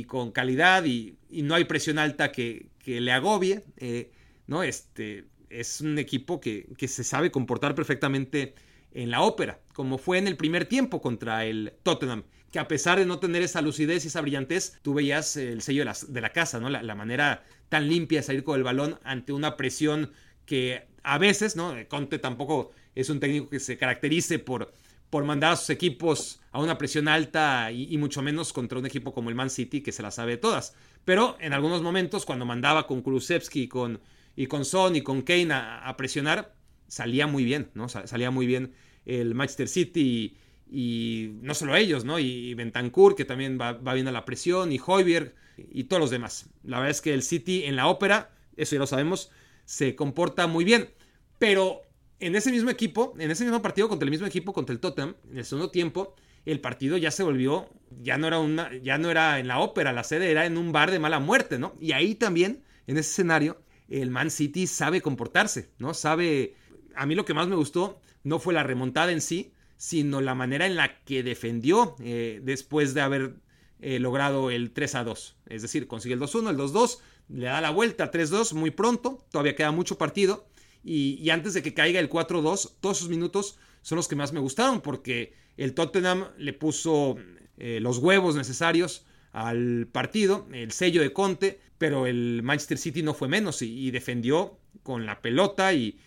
[0.06, 4.10] con calidad y, no hay presión alta que, le agobie, eh,
[4.46, 4.62] ¿no?
[4.62, 8.54] Este, es un equipo que, se sabe comportar perfectamente
[8.92, 12.98] en la ópera, como fue en el primer tiempo contra el Tottenham, que a pesar
[12.98, 16.58] de no tener esa lucidez y esa brillantez, tú veías el sello de la, casa,
[16.60, 16.70] ¿no?
[16.70, 20.12] La, la, manera tan limpia de salir con el balón ante una presión
[20.46, 21.74] que a veces, ¿no?
[21.88, 24.72] Conte tampoco es un técnico que se caracterice por,
[25.10, 29.12] por mandar a sus equipos a una presión alta y, mucho menos contra un equipo
[29.12, 30.74] como el Man City que se la sabe todas.
[31.04, 34.00] Pero en algunos momentos, cuando mandaba con Kulusevski y con,
[34.36, 36.54] y con Son y con Kane a, presionar,
[36.86, 37.88] salía muy bien, ¿no?
[37.88, 38.72] Salía muy bien
[39.06, 40.36] el Manchester City
[40.70, 42.18] y, no solo ellos, ¿no?
[42.18, 46.10] Y, Bentancur, que también va, va, bien a la presión, y Hoiberg y todos los
[46.10, 46.50] demás.
[46.62, 49.30] La verdad es que el City en la ópera, eso ya lo sabemos,
[49.64, 50.90] se comporta muy bien.
[51.38, 51.82] Pero
[52.20, 55.14] en ese mismo equipo, en ese mismo partido contra el mismo equipo, contra el Tottenham,
[55.30, 57.68] en el segundo tiempo, el partido ya se volvió,
[58.02, 60.72] ya no era una, ya no era en la ópera, la sede era en un
[60.72, 61.74] bar de mala muerte, ¿no?
[61.80, 65.94] Y ahí también, en ese escenario, el Man City sabe comportarse, ¿no?
[65.94, 66.56] Sabe,
[66.94, 70.34] a mí lo que más me gustó no fue la remontada en sí, sino la
[70.34, 73.34] manera en la que defendió eh, después de haber
[73.80, 75.36] eh, logrado el 3 a 2.
[75.46, 79.54] Es decir, consigue el 2-1, el 2-2, le da la vuelta 3-2 muy pronto, todavía
[79.54, 80.48] queda mucho partido
[80.84, 84.40] y, antes de que caiga el 4-2, todos esos minutos son los que más me
[84.40, 87.16] gustaron porque el Tottenham le puso
[87.56, 93.14] eh, los huevos necesarios al partido, el sello de Conte, pero el Manchester City no
[93.14, 95.98] fue menos y, defendió con la pelota y,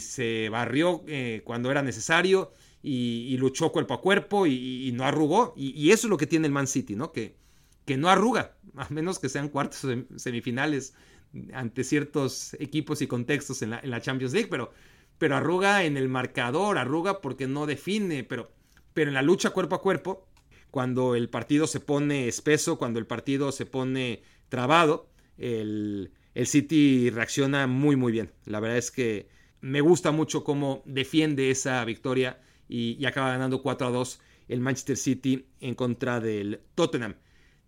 [0.00, 2.52] se barrió eh, cuando era necesario
[2.82, 5.54] y, luchó cuerpo a cuerpo y, no arrugó.
[5.56, 7.12] Y, eso es lo que tiene el Man City, ¿no?
[7.12, 7.36] Que,
[7.84, 10.94] que no arruga, a menos que sean cuartos semifinales
[11.52, 14.72] ante ciertos equipos y contextos en la, Champions League, pero,
[15.18, 18.50] pero arruga en el marcador, arruga porque no define, pero,
[18.94, 20.26] pero en la lucha cuerpo a cuerpo,
[20.70, 26.12] cuando el partido se pone espeso, cuando el partido se pone trabado, el,
[26.44, 28.32] City reacciona muy muy bien.
[28.46, 29.28] La verdad es que
[29.60, 34.60] me gusta mucho cómo defiende esa victoria y, y acaba ganando 4 a 2 el
[34.60, 37.14] Manchester City en contra del Tottenham.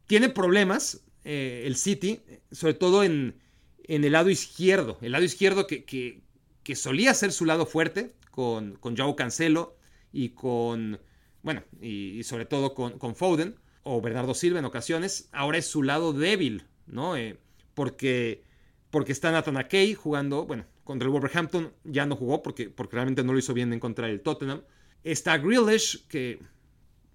[0.06, 2.20] tiene problemas eh, el City,
[2.50, 3.36] sobre todo en,
[3.84, 4.98] en, el lado izquierdo.
[5.00, 9.76] El lado izquierdo que, que, solía ser su lado fuerte con, con Joao Cancelo
[10.12, 11.00] y con,
[11.42, 15.28] bueno, y, sobre todo con, con, Foden o Bernardo Silva en ocasiones.
[15.32, 17.16] Ahora es su lado débil, ¿no?
[17.16, 17.38] Eh,
[17.74, 18.44] porque,
[18.90, 23.22] porque está Nathan Akey jugando, bueno, contra el Wolverhampton ya no jugó porque, porque realmente
[23.24, 24.62] no lo hizo bien en contra del Tottenham.
[25.04, 26.40] Está Grealish, que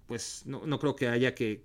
[0.06, 1.64] pues no, no creo que haya que,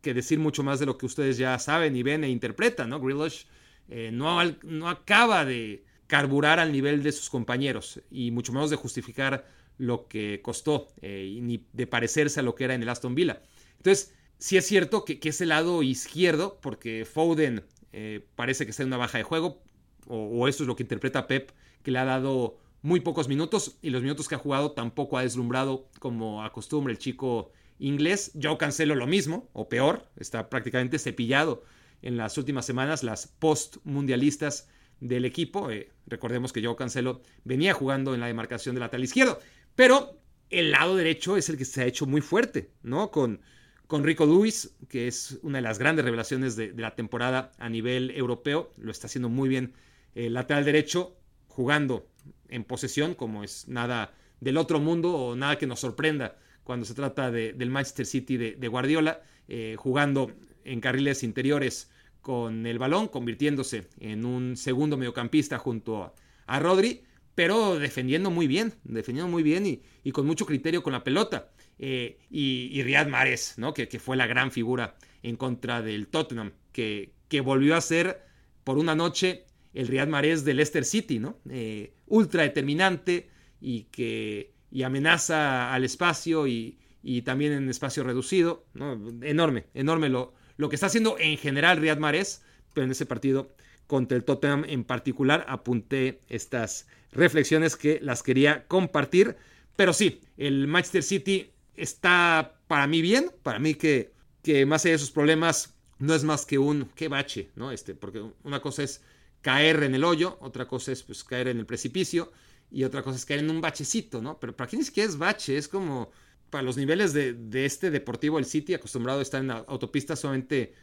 [0.00, 3.00] que, decir mucho más de lo que ustedes ya saben y ven e interpretan, ¿no?
[3.00, 3.46] Grealish
[3.88, 8.76] eh, no, no acaba de carburar al nivel de sus compañeros y mucho menos de
[8.76, 9.46] justificar
[9.76, 13.42] lo que costó eh, ni de parecerse a lo que era en el Aston Villa.
[13.76, 18.82] Entonces, sí es cierto que, que el lado izquierdo, porque Foden eh, parece que está
[18.82, 19.62] en una baja de juego,
[20.06, 21.50] o, eso es lo que interpreta Pep,
[21.82, 25.22] que le ha dado muy pocos minutos y los minutos que ha jugado tampoco ha
[25.22, 28.32] deslumbrado como acostumbra el chico inglés.
[28.34, 31.62] Yo cancelo lo mismo, o peor, está prácticamente cepillado
[32.02, 34.68] en las últimas semanas las post-mundialistas
[35.00, 35.70] del equipo.
[35.70, 39.38] Eh, recordemos que yo Cancelo venía jugando en la demarcación del lateral izquierdo,
[39.74, 43.10] pero el lado derecho es el que se ha hecho muy fuerte, ¿no?
[43.10, 43.40] Con,
[43.86, 47.68] con Rico Lewis, que es una de las grandes revelaciones de, de la temporada a
[47.68, 49.74] nivel europeo, lo está haciendo muy bien
[50.14, 52.08] el lateral derecho jugando
[52.48, 56.94] en posesión, como es nada del otro mundo o nada que nos sorprenda cuando se
[56.94, 60.30] trata del Manchester City de, Guardiola, eh, jugando
[60.64, 61.90] en carriles interiores
[62.20, 66.14] con el balón, convirtiéndose en un segundo mediocampista junto
[66.46, 67.02] a, Rodri,
[67.34, 71.50] pero defendiendo muy bien, defendiendo muy bien y, con mucho criterio con la pelota.
[71.78, 73.72] Eh, y, Riyad Mahrez, ¿no?
[73.74, 78.22] Que, fue la gran figura en contra del Tottenham, que, que volvió a ser
[78.64, 79.44] por una noche
[79.74, 81.38] el Riyad Mahrez del Leicester City, ¿no?
[81.48, 86.78] Eh, ultra determinante y que y amenaza al espacio y,
[87.24, 89.00] también en espacio reducido, ¿no?
[89.22, 92.42] Enorme, enorme lo, lo que está haciendo en general Riyad Mahrez,
[92.74, 93.50] pero en ese partido
[93.86, 99.36] contra el Tottenham en particular apunté estas reflexiones que las quería compartir,
[99.76, 104.92] pero sí, el Manchester City está para mí bien, para mí que, que más allá
[104.92, 107.72] de sus problemas no es más que un qué bache, ¿no?
[107.72, 109.00] Este, porque una cosa es
[109.40, 112.32] caer en el hoyo, otra cosa es pues, caer en el precipicio
[112.70, 114.38] y otra cosa es caer en un bachecito, ¿no?
[114.38, 116.10] Pero para aquí ni siquiera es bache, es como
[116.50, 120.74] para los niveles de, este deportivo, el City, acostumbrado a estar en autopistas solamente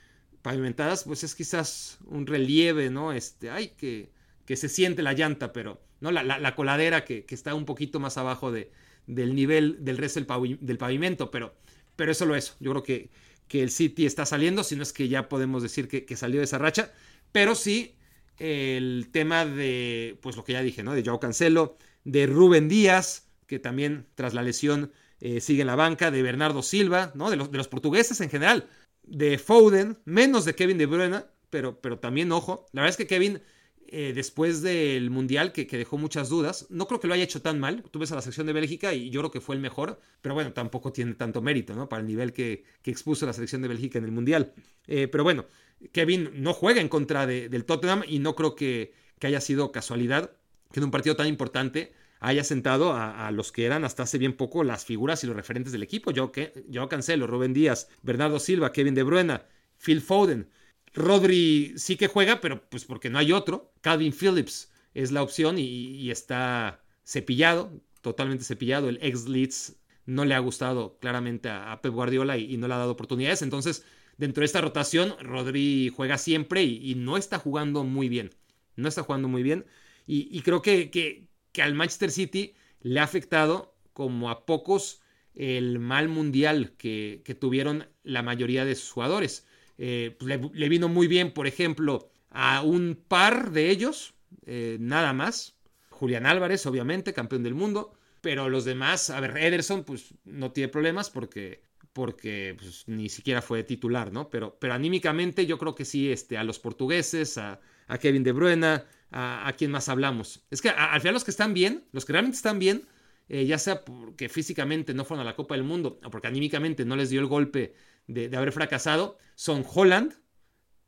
[0.42, 3.14] pavimentadas, pues es quizás un relieve, ¿no?
[3.14, 4.12] Este, ay, que,
[4.46, 6.12] que se siente la llanta, pero, ¿no?
[6.12, 8.72] La, coladera que, está un poquito más abajo de,
[9.08, 11.56] del nivel del resto del, pavimento, pero,
[11.96, 12.56] pero es solo eso.
[12.60, 13.10] Yo creo que,
[13.48, 16.40] que el City está saliendo, si no es que ya podemos decir que, que salió
[16.40, 16.92] de esa racha,
[17.32, 17.96] pero sí
[18.38, 20.94] el tema de, pues lo que ya dije, ¿no?
[20.94, 24.92] De Joao Cancelo, de Rubén Díaz, que también tras la lesión
[25.26, 27.30] eh, sigue en la banca, de Bernardo Silva, ¿no?
[27.30, 28.68] De los, de los portugueses en general,
[29.04, 33.08] de Foden, menos de Kevin De Bruyne, pero, pero también, ojo, la verdad es que
[33.08, 33.42] Kevin,
[33.88, 37.42] eh, después del Mundial, que, que, dejó muchas dudas, no creo que lo haya hecho
[37.42, 39.62] tan mal, tú ves a la sección de Bélgica y yo creo que fue el
[39.62, 41.90] mejor, pero bueno, tampoco tiene tanto mérito, ¿no?
[41.90, 44.54] Para el nivel que, que expuso la selección de Bélgica en el Mundial.
[44.88, 45.46] Eh, pero bueno,
[45.92, 50.30] Kevin no juega en contra del Tottenham y no creo que, haya sido casualidad
[50.72, 51.94] que en un partido tan importante
[52.26, 55.72] haya sentado a, los que eran hasta hace bien poco las figuras y los referentes
[55.72, 56.10] del equipo.
[56.10, 56.32] Yo,
[56.68, 59.42] yo Cancelo, Rubén Díaz, Bernardo Silva, Kevin De Bruyne,
[59.78, 60.50] Phil Foden.
[60.96, 63.72] Rodri sí que juega, pero pues porque no hay otro.
[63.82, 68.90] Calvin Phillips es la opción y, está cepillado, totalmente cepillado.
[68.90, 69.76] El ex Leeds
[70.08, 73.44] no le ha gustado claramente a, Pep Guardiola y, no le ha dado oportunidades.
[73.44, 73.86] Entonces,
[74.18, 78.32] dentro de esta rotación, Rodri juega siempre y, no está jugando muy bien.
[78.78, 79.66] No está jugando muy bien.
[80.08, 81.28] Y, creo que, que,
[81.62, 85.02] al Manchester City le ha afectado como a pocos
[85.34, 89.46] el mal mundial que, tuvieron la mayoría de sus jugadores.
[89.78, 94.14] Eh, pues le, vino muy bien, por ejemplo, a un par de ellos,
[94.46, 95.56] eh, nada más.
[95.90, 97.94] Julián Álvarez, obviamente, campeón del mundo.
[98.22, 101.64] Pero los demás, a ver, Ederson, pues no tiene problemas porque
[101.96, 104.30] porque pues, ni siquiera fue titular, ¿no?
[104.30, 107.62] Pero, pero anímicamente yo creo que sí, este, a los portugueses, a,
[108.00, 110.46] Kevin De Bruyne, a, a quien más hablamos.
[110.52, 112.88] Es que al final los que están bien, los que realmente están bien,
[113.28, 116.86] eh, ya sea porque físicamente no fueron a la Copa del Mundo o porque anímicamente
[116.86, 117.76] no les dio el golpe
[118.08, 120.14] de, haber fracasado, son Holland,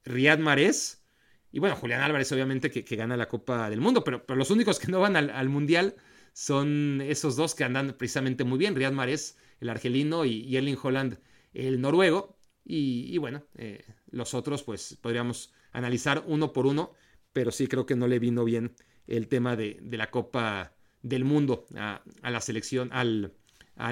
[0.03, 1.03] Riyad Mahrez
[1.51, 4.79] y bueno, Julián Álvarez obviamente que, gana la Copa del Mundo, pero, pero los únicos
[4.79, 5.95] que no van al, al, Mundial
[6.33, 11.19] son esos dos que andan precisamente muy bien, Riyad Mahrez el argelino, y, Erling Holland,
[11.53, 12.37] el noruego.
[12.63, 16.93] Y, bueno, eh, los otros, pues podríamos analizar uno por uno,
[17.33, 18.75] pero sí creo que no le vino bien
[19.07, 23.33] el tema de, la Copa del Mundo a, la selección, al,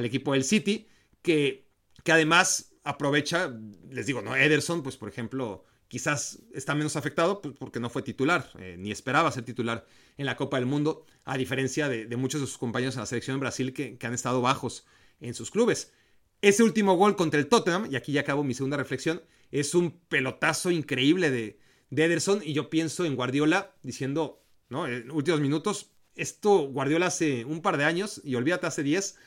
[0.04, 0.88] equipo del City,
[1.22, 1.68] que,
[2.04, 3.54] que además aprovecha,
[3.90, 4.36] les digo, ¿no?
[4.36, 8.92] Ederson, pues por ejemplo, quizás está menos afectado pues, porque no fue titular, eh, ni
[8.92, 9.86] esperaba ser titular
[10.18, 13.36] en la Copa del Mundo, a diferencia de, muchos de sus compañeros en la selección
[13.36, 14.86] en Brasil que, han estado bajos
[15.20, 15.94] en sus clubes.
[16.42, 20.00] Ese último gol contra el Tottenham, y aquí ya acabo mi segunda reflexión, es un
[20.08, 24.88] pelotazo increíble de, de Ederson y yo pienso en Guardiola diciendo, ¿no?
[24.88, 29.18] En últimos minutos, esto Guardiola hace un par de años, y olvídate hace 10,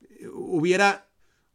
[0.00, 1.08] eh, hubiera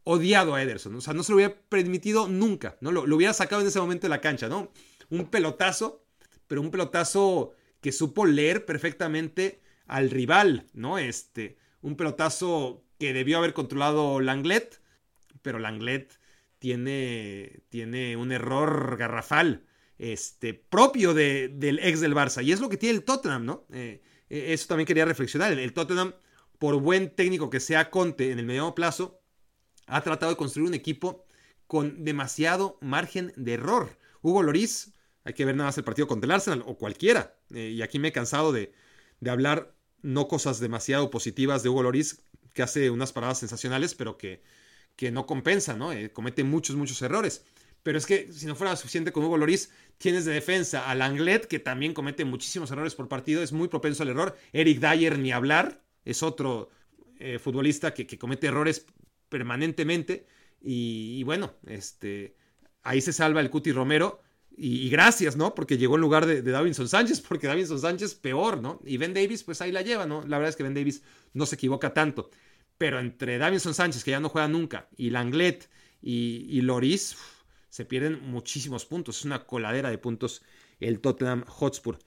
[0.03, 0.95] odiado a Ederson.
[0.95, 2.91] O sea, no se lo hubiera permitido nunca, ¿no?
[2.91, 4.71] Lo, hubiera sacado en ese momento de la cancha, ¿no?
[5.09, 6.05] Un pelotazo,
[6.47, 10.97] pero un pelotazo que supo leer perfectamente al rival, ¿no?
[10.97, 14.81] Este, un pelotazo que debió haber controlado Langlet,
[15.41, 16.19] pero Langlet
[16.59, 19.65] tiene, tiene un error garrafal,
[20.01, 22.43] este, propio del ex del Barça.
[22.43, 23.67] Y es lo que tiene el Tottenham, ¿no?
[23.71, 25.53] Eh, eh, eso también quería reflexionar.
[25.53, 26.15] El Tottenham,
[26.57, 29.21] por buen técnico que sea Conte en el mediano plazo,
[29.85, 31.27] ha tratado de construir un equipo
[31.67, 33.95] con demasiado margen de error.
[34.23, 34.91] Hugo Loris,
[35.23, 37.37] hay que ver nada más el partido contra el Arsenal o cualquiera.
[37.53, 38.73] Eh, y aquí me he cansado de,
[39.29, 42.23] hablar no cosas demasiado positivas de Hugo Loris,
[42.55, 44.41] que hace unas paradas sensacionales, pero que,
[45.11, 45.91] no compensa, ¿no?
[46.13, 47.43] Comete muchos, muchos errores.
[47.83, 51.47] Pero es que si no fuera suficiente con Hugo Loris, tienes de defensa a Langlet,
[51.47, 54.37] que también comete muchísimos errores por partido, es muy propenso al error.
[54.53, 56.69] Eric Dyer, ni hablar, es otro
[57.19, 58.85] eh, futbolista que, que, comete errores
[59.29, 60.25] permanentemente.
[60.61, 62.35] Y, bueno, este,
[62.83, 64.21] ahí se salva el Cuti Romero.
[64.55, 65.55] Y, gracias, ¿no?
[65.55, 68.79] Porque llegó en lugar de, Davinson Sánchez, porque Davinson Sánchez peor, ¿no?
[68.85, 70.21] Y Ben Davis, pues ahí la lleva, ¿no?
[70.27, 72.29] La verdad es que Ben Davis no se equivoca tanto.
[72.77, 75.69] Pero entre Davinson Sánchez, que ya no juega nunca, y Langlet
[76.01, 77.15] y, y Loris,
[77.71, 79.19] se pierden muchísimos puntos.
[79.19, 80.43] Es una coladera de puntos
[80.79, 81.97] el Tottenham Hotspur.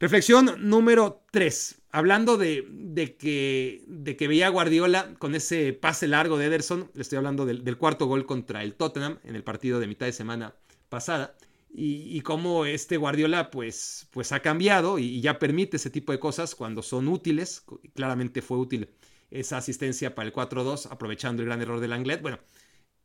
[0.00, 1.82] Reflexión número 3.
[1.90, 7.02] Hablando de, que, de que veía a Guardiola con ese pase largo de Ederson, le
[7.02, 10.54] estoy hablando del, cuarto gol contra el Tottenham en el partido de mitad de semana
[10.88, 11.36] pasada,
[11.72, 16.54] y, cómo este Guardiola pues, pues ha cambiado y, ya permite ese tipo de cosas
[16.54, 17.64] cuando son útiles.
[17.94, 18.88] Claramente fue útil
[19.30, 22.22] esa asistencia para el 4-2, aprovechando el gran error del Anglet.
[22.22, 22.38] Bueno,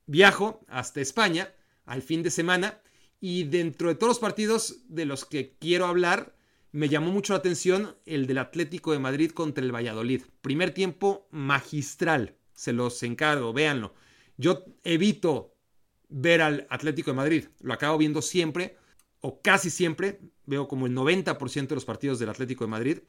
[0.08, 1.54] viajo hasta España
[1.86, 2.82] al fin de semana.
[3.20, 6.36] Y dentro de todos los partidos de los que quiero hablar,
[6.72, 10.24] me llamó mucho la atención el del Atlético de Madrid contra el Valladolid.
[10.42, 13.94] Primer tiempo magistral, se los encargo, véanlo.
[14.38, 15.56] Yo evito
[16.10, 18.78] ver al Atlético de Madrid, lo acabo viendo siempre,
[19.22, 23.00] o casi siempre, veo como el 90% de los partidos del Atlético de Madrid,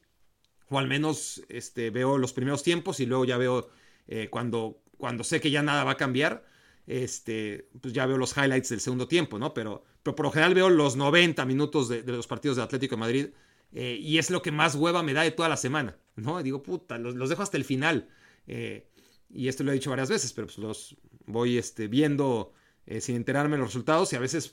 [0.68, 3.68] o al menos este, veo los primeros tiempos y luego ya veo
[4.06, 6.44] eh, cuando, cuando sé que ya nada va a cambiar,
[6.86, 9.54] este, pues ya veo los highlights del segundo tiempo, ¿no?
[9.54, 12.96] Pero, pero por lo general veo los 90 minutos de, de los partidos del Atlético
[12.96, 13.26] de Madrid
[13.72, 16.42] eh, y es lo que más hueva me da de toda la semana, ¿no?
[16.42, 18.08] Digo, puta, los, dejo hasta el final.
[18.46, 18.88] Eh,
[19.28, 20.96] y esto lo he dicho varias veces, pero pues los
[21.26, 22.52] voy este, viendo
[22.86, 24.52] eh, sin enterarme de los resultados y a veces,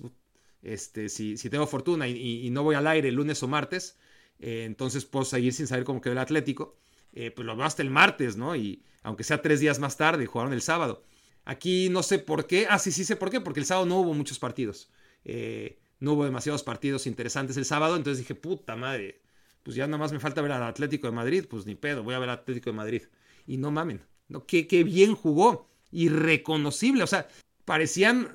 [0.62, 3.98] este, si, si tengo fortuna y, no voy al aire el lunes o martes,
[4.40, 6.78] entonces puedo seguir sin saber cómo quedó el Atlético.
[7.14, 8.56] pues lo veo hasta el martes, ¿no?
[8.56, 11.04] Y aunque sea tres días más tarde, jugaron el sábado.
[11.46, 12.68] Aquí no sé por qué.
[12.70, 14.90] Ah, sí, sí sé por qué, porque el sábado no hubo muchos partidos.
[15.26, 19.22] Eh, no hubo demasiados partidos interesantes el sábado, entonces dije, puta madre,
[19.64, 22.14] pues ya nada más me falta ver al Atlético de Madrid, pues ni pedo, voy
[22.14, 23.04] a ver al Atlético de Madrid.
[23.48, 27.30] Y no mamen, no, qué, qué bien jugó, irreconocible, o sea,
[27.64, 28.28] parecían,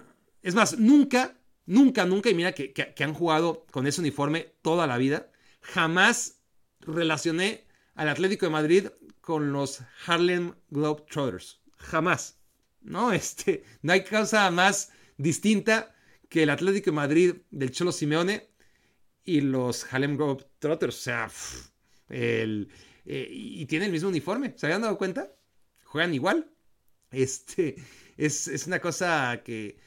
[0.42, 4.86] es más, nunca, nunca, nunca, y mira que, que, han jugado con ese uniforme toda
[4.86, 6.40] la vida, jamás
[6.80, 8.86] relacioné al Atlético de Madrid
[9.20, 12.37] con los Harlem Globetrotters, jamás,
[12.82, 13.12] ¿no?
[13.18, 15.94] Este, no hay causa más distinta
[16.28, 18.48] que el Atlético de Madrid del Cholo Simeone
[19.24, 20.96] y los Harlem Globetrotters.
[20.96, 21.30] O sea,
[22.08, 22.68] el,
[23.04, 24.54] eh, y tienen el mismo uniforme.
[24.56, 25.32] ¿Se habían dado cuenta?
[25.84, 26.50] Juegan igual.
[27.10, 27.76] Este
[28.16, 29.78] es, una cosa que,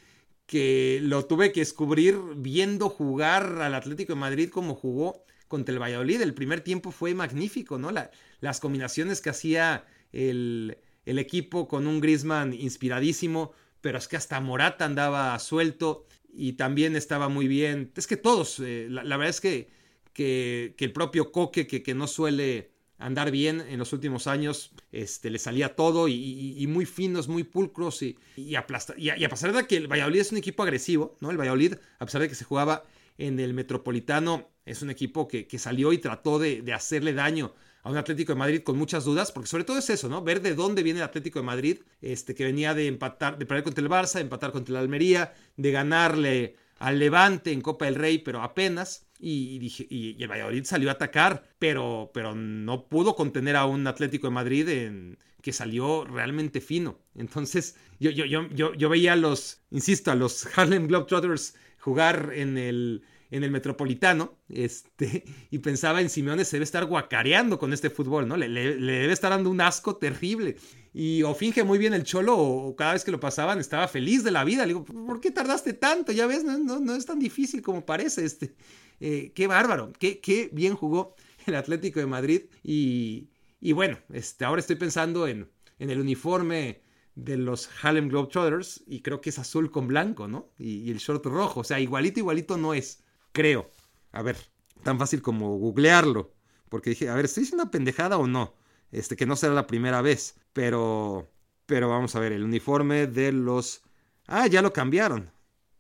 [0.45, 5.82] que lo tuve que descubrir viendo jugar al Atlético de Madrid como jugó contra el
[5.82, 6.21] Valladolid.
[6.21, 7.91] El primer tiempo fue magnífico, ¿no?
[8.39, 14.40] las combinaciones que hacía el, el equipo con un Grisman inspiradísimo, pero es que hasta
[14.40, 17.92] Morata andaba suelto y también estaba muy bien.
[17.96, 19.70] Es que todos, eh, la, verdad es que,
[20.14, 25.30] que, el propio Coque, que, que, no suele andar bien en los últimos años, este,
[25.32, 28.97] le salía todo y, muy finos, muy pulcros y, y, aplastar.
[28.99, 31.32] Y, a pesar de que el Valladolid es un equipo agresivo, ¿no?
[31.32, 32.84] El Valladolid, a pesar de que se jugaba
[33.18, 37.89] en el Metropolitano, es un equipo que, salió y trató de, de hacerle daño a
[37.89, 40.23] un Atlético de Madrid con muchas dudas, porque sobre todo es eso, ¿no?
[40.23, 43.63] Ver de dónde viene el Atlético de Madrid, este, que venía de empatar, de perder
[43.63, 47.95] contra el Barça, de empatar contra el Almería, de ganarle al Levante en Copa del
[47.95, 49.07] Rey, pero apenas.
[49.23, 53.86] Y, dije, y, el Valladolid salió a atacar, pero, pero no pudo contener a un
[53.86, 56.99] Atlético de Madrid en, que salió realmente fino.
[57.15, 62.32] Entonces, yo, yo, yo, yo, yo veía a los, insisto, a los Harlem Globetrotters jugar
[62.34, 67.73] en el, en el Metropolitano, este, y pensaba en Simeone se debe estar guacareando con
[67.73, 68.38] este fútbol, ¿no?
[68.38, 70.57] Le, debe estar dando un asco terrible.
[70.93, 74.23] Y o finge muy bien el cholo, o, cada vez que lo pasaban estaba feliz
[74.25, 74.63] de la vida.
[74.63, 76.11] Le digo, ¿por qué tardaste tanto?
[76.11, 78.25] Ya ves, no, no, es tan difícil como parece.
[78.25, 78.53] Este.
[78.99, 81.15] Eh, qué bárbaro, qué, qué bien jugó
[81.47, 82.41] el Atlético de Madrid.
[82.61, 83.29] Y,
[83.61, 86.82] y bueno, este, ahora estoy pensando en, en el uniforme
[87.15, 90.49] de los Harlem Globetrotters y creo que es azul con blanco, ¿no?
[90.57, 93.01] Y, el short rojo, o sea, igualito, igualito no es,
[93.32, 93.69] creo.
[94.11, 94.38] A ver,
[94.84, 96.34] tan fácil como googlearlo,
[96.69, 98.55] porque dije, a ver, ¿estoy diciendo una pendejada o no?
[98.91, 101.32] Este, que no será la primera vez, pero,
[101.65, 103.84] pero vamos a ver, el uniforme de los...
[104.27, 105.32] Ah, ya lo cambiaron.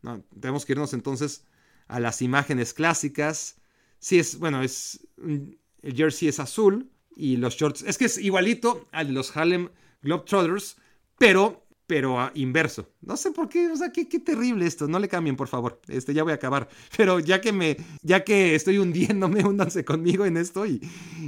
[0.01, 1.45] No, tenemos que irnos entonces
[1.87, 3.57] a las imágenes clásicas.
[3.99, 7.83] Sí, es, bueno, es, el jersey es azul, y los shorts.
[7.83, 9.69] Es que es igualito a los Harlem
[10.01, 10.77] Globetrotters,
[11.17, 12.87] pero, pero inverso.
[13.01, 14.87] No sé por qué, o sea, qué, terrible esto.
[14.87, 15.81] No le cambien, por favor.
[15.89, 16.69] Este, ya voy a acabar.
[16.95, 20.65] Pero ya que me, ya que estoy hundiéndome, húndanse conmigo en esto.
[20.65, 20.79] Y,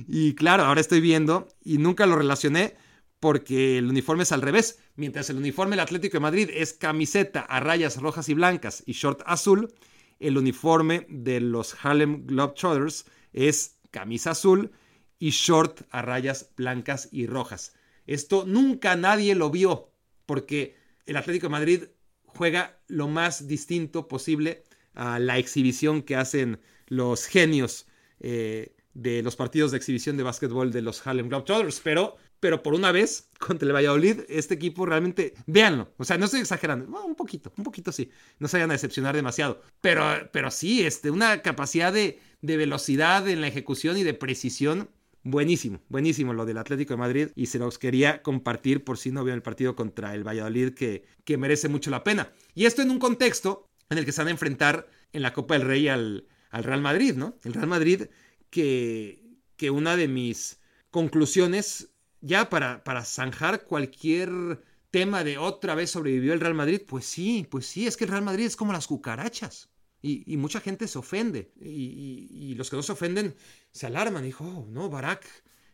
[0.07, 2.77] y claro, ahora estoy viendo y nunca lo relacioné
[3.19, 4.79] porque el uniforme es al revés.
[4.95, 8.93] Mientras el uniforme del Atlético de Madrid es camiseta a rayas rojas y blancas y
[8.93, 9.73] short azul,
[10.21, 13.03] el uniforme de los Harlem Globetrotters
[13.33, 14.71] es camisa azul
[15.19, 17.75] y short a rayas blancas y rojas.
[18.07, 19.92] Esto nunca nadie lo vio
[20.25, 21.83] porque el Atlético de Madrid
[22.25, 24.63] juega lo más distinto posible
[24.93, 27.87] a la exhibición que hacen los genios
[28.19, 32.73] eh, de los partidos de exhibición de básquetbol de los Harlem Globetrotters, pero, pero por
[32.73, 37.15] una vez contra el Valladolid, este equipo realmente, véanlo, o sea, no estoy exagerando, un
[37.15, 41.41] poquito, un poquito sí, no se vayan a decepcionar demasiado, pero, pero sí, este, una
[41.41, 44.89] capacidad de, de velocidad en la ejecución y de precisión
[45.25, 49.23] Buenísimo, buenísimo lo del Atlético de Madrid y se los quería compartir por si no
[49.23, 52.33] vieron el partido contra el Valladolid que, que merece mucho la pena.
[52.53, 55.57] Y esto en un contexto en el que se van a enfrentar en la Copa
[55.57, 57.37] del Rey al, al Real Madrid, ¿no?
[57.43, 58.03] El Real Madrid
[58.49, 59.23] que,
[59.55, 60.59] que una de mis
[60.91, 64.61] conclusiones ya para, para zanjar cualquier
[64.91, 68.11] tema de otra vez sobrevivió el Real Madrid, pues sí, pues sí, es que el
[68.11, 69.72] Real Madrid es como las cucarachas.
[70.05, 71.53] Y, mucha gente se ofende.
[71.61, 73.35] Y, los que no se ofenden
[73.71, 74.23] se alarman.
[74.23, 75.25] Dijo, oh, no, Barak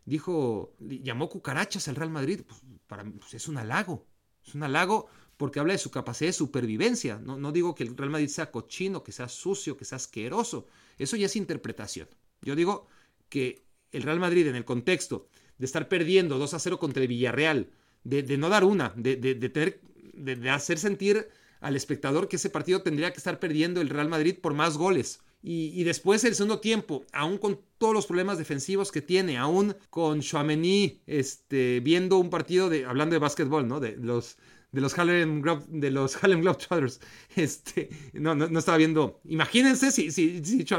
[0.05, 2.41] dijo, llamó cucarachas al Real Madrid.
[2.47, 4.05] Pues, para pues, es un halago.
[4.45, 7.17] Es un halago porque habla de su capacidad de supervivencia.
[7.17, 10.67] No, no digo que el Real Madrid sea cochino, que sea sucio, que sea asqueroso.
[10.99, 12.07] Eso ya es interpretación.
[12.43, 12.87] Yo digo
[13.29, 15.27] que el Real Madrid en el contexto
[15.57, 17.71] de estar perdiendo 2 a 0 contra el Villarreal,
[18.03, 19.81] de, no dar una, de, de, tener,
[20.13, 21.29] de, hacer sentir
[21.59, 25.21] al espectador que ese partido tendría que estar perdiendo el Real Madrid por más goles.
[25.41, 30.19] Y, después el segundo tiempo, aún con todos los problemas defensivos que tiene, aún con
[30.19, 33.79] Chouameni este, viendo un partido de, hablando de básquetbol, ¿no?
[33.79, 34.35] De los,
[34.73, 36.99] de los Harlem, de los Harlem Globetrotters,
[37.37, 40.41] este, no, no, estaba viendo, imagínense si, si,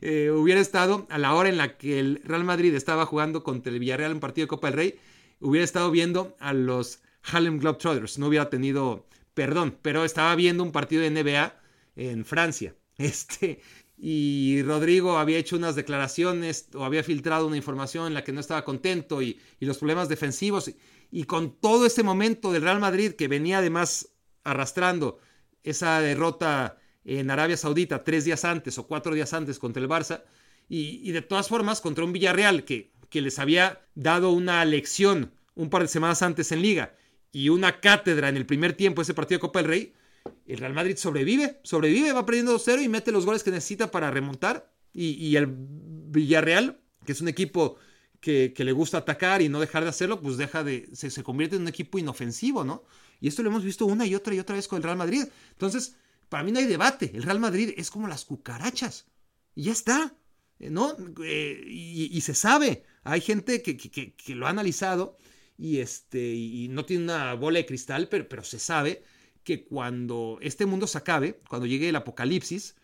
[0.00, 3.72] eh, hubiera estado a la hora en la que el Real Madrid estaba jugando contra
[3.72, 4.94] el Villarreal en partido de Copa del Rey,
[5.40, 10.72] hubiera estado viendo a los Harlem Globetrotters, no hubiera tenido perdón, pero estaba viendo un
[10.72, 11.60] partido de NBA
[11.96, 12.74] en Francia.
[13.00, 13.62] Este,
[13.96, 18.40] y Rodrigo había hecho unas declaraciones o había filtrado una información en la que no
[18.40, 20.70] estaba contento y, los problemas defensivos.
[21.10, 24.10] Y, con todo este momento del Real Madrid que venía además
[24.44, 25.18] arrastrando
[25.62, 30.24] esa derrota en Arabia Saudita tres días antes o cuatro días antes contra el Barça.
[30.68, 35.68] Y, de todas formas contra un Villarreal que, que les había dado una lección un
[35.68, 36.94] par de semanas antes en liga
[37.32, 39.92] y una cátedra en el primer tiempo ese partido de Copa del Rey,
[40.46, 44.10] el Real Madrid sobrevive, sobrevive, va perdiendo 2-0 y mete los goles que necesita para
[44.10, 44.72] remontar.
[44.92, 47.76] Y, el Villarreal, que es un equipo
[48.20, 51.62] que, le gusta atacar y no dejar de hacerlo, pues deja de, se, convierte en
[51.62, 52.82] un equipo inofensivo, ¿no?
[53.20, 55.24] Y esto lo hemos visto una y otra y otra vez con el Real Madrid.
[55.52, 55.94] Entonces,
[56.28, 57.12] para mí no hay debate.
[57.14, 59.06] El Real Madrid es como las cucarachas.
[59.54, 60.16] Y ya está,
[60.58, 60.96] ¿no?
[61.24, 62.82] Eh, y, se sabe.
[63.04, 65.16] Hay gente que, que lo ha analizado
[65.60, 69.02] y, este, y no tiene una bola de cristal, pero, pero se sabe
[69.44, 72.76] que cuando este mundo se acabe, cuando llegue el apocalipsis,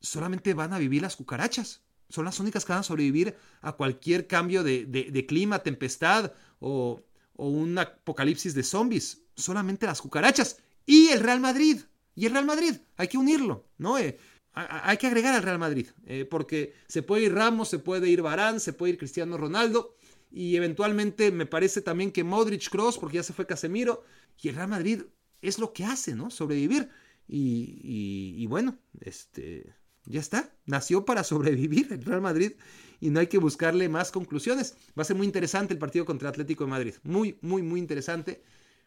[0.00, 1.82] solamente van a vivir las cucarachas.
[2.08, 7.02] Son las únicas que van a sobrevivir a cualquier cambio de, clima, tempestad o,
[7.34, 9.22] un apocalipsis de zombies.
[9.34, 10.58] Solamente las cucarachas.
[10.86, 11.80] Y el Real Madrid.
[12.14, 12.76] Y el Real Madrid.
[12.96, 13.98] Hay que unirlo, ¿no?
[13.98, 14.18] Eh,
[14.52, 15.88] hay que agregar al Real Madrid.
[16.06, 19.96] Eh, porque se puede ir Ramos, se puede ir Barán, se puede ir Cristiano Ronaldo
[20.30, 24.04] y eventualmente me parece también que Modric Cross, porque ya se fue Casemiro,
[24.40, 25.02] y el Real Madrid
[25.42, 26.30] es lo que hace, ¿no?
[26.30, 26.88] Sobrevivir.
[27.26, 29.74] Y, bueno, este,
[30.04, 32.52] Ya está, nació para sobrevivir el Real Madrid
[33.00, 34.76] y no hay que buscarle más conclusiones.
[34.98, 36.94] Va a ser muy interesante el partido contra el Atlético de Madrid.
[37.02, 38.42] Muy, muy, muy interesante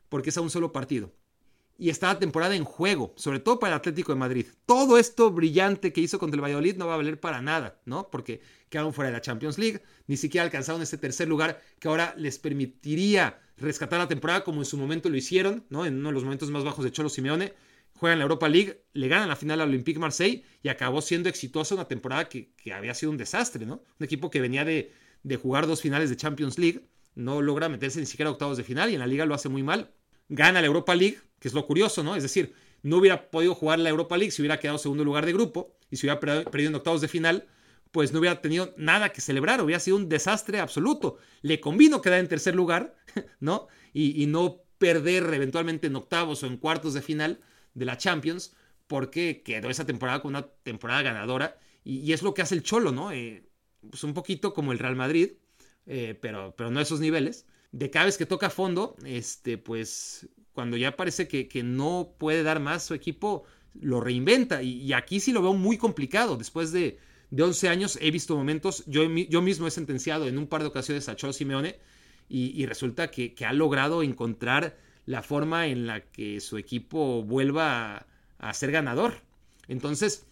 [0.10, 1.14] porque es a un solo partido.
[1.84, 4.46] Y está la temporada en juego, sobre todo para el Atlético de Madrid.
[4.66, 8.10] Todo esto brillante que hizo contra el Valladolid no va a valer para nada, ¿no?
[8.10, 12.16] Porque quedaron fuera de la Champions League, ni siquiera alcanzaron ese tercer lugar que ahora
[12.18, 15.86] les permitiría rescatar la temporada como en su momento lo hicieron, ¿no?
[15.86, 17.52] En uno de los momentos más bajos de Cholo Simeone
[17.96, 21.76] juegan la Europa League, le ganan la final al Olympique Marseille y acabó siendo exitosa
[21.76, 23.84] una temporada que, había sido un desastre, ¿no?
[24.00, 24.94] Un equipo que venía de,
[25.36, 28.90] jugar dos finales de Champions League, no logra meterse ni siquiera a octavos de final
[28.90, 29.92] y en la liga lo hace muy mal.
[30.30, 32.16] Gana la Europa League, que es lo curioso, ¿no?
[32.16, 35.34] Es decir, no hubiera podido jugar la Europa League si hubiera quedado segundo lugar de
[35.34, 37.48] grupo y si hubiera perdido en octavos de final,
[37.92, 41.18] pues no hubiera tenido nada que celebrar, hubiera sido un desastre absoluto.
[41.42, 42.96] Le convino quedar en tercer lugar,
[43.40, 43.68] ¿no?
[43.94, 47.40] y no perder eventualmente en octavos o en cuartos de final,
[47.74, 48.54] de la Champions,
[48.88, 51.58] porque quedó esa temporada con una temporada ganadora.
[51.84, 53.12] Y, es lo que hace el Cholo, ¿no?
[53.12, 53.50] Eh,
[53.90, 55.32] pues un poquito como el Real Madrid,
[55.86, 57.46] eh, pero, pero no a esos niveles.
[57.74, 62.44] De cada vez que toca fondo, este, pues cuando ya parece que, que no puede
[62.44, 63.44] dar más, su equipo
[63.74, 64.64] lo reinventa.
[64.64, 66.38] Y, aquí sí lo veo muy complicado.
[66.38, 67.00] Después de,
[67.32, 70.68] de 11 años he visto momentos, yo, yo mismo he sentenciado en un par de
[70.68, 71.78] ocasiones a Cholo Simeone
[72.30, 78.08] y, resulta que, que, ha logrado encontrar la forma en la que su equipo vuelva
[78.40, 79.22] a, ser ganador.
[79.68, 80.26] Entonces,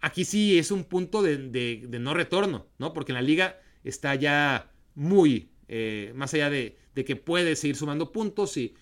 [0.00, 2.92] aquí sí es un punto de, no retorno, ¿no?
[2.92, 8.10] Porque en la liga está ya muy, eh, más allá de, que puede seguir sumando
[8.10, 8.74] puntos y,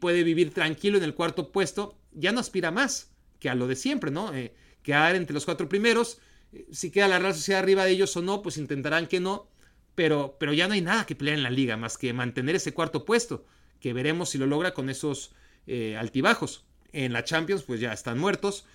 [0.00, 3.76] puede vivir tranquilo en el cuarto puesto, ya no aspira más que a lo de
[3.76, 4.34] siempre, ¿no?
[4.34, 4.52] Eh,
[4.82, 6.18] quedar entre los cuatro primeros,
[6.52, 9.48] eh, si queda la Real Sociedad arriba de ellos o no, pues intentarán que no,
[9.94, 12.74] pero, pero ya no hay nada que pelear en la liga más que mantener ese
[12.74, 13.46] cuarto puesto
[13.78, 15.32] que veremos si lo logra con esos
[15.68, 16.64] eh, altibajos.
[16.92, 18.66] En la Champions, pues ya están muertos.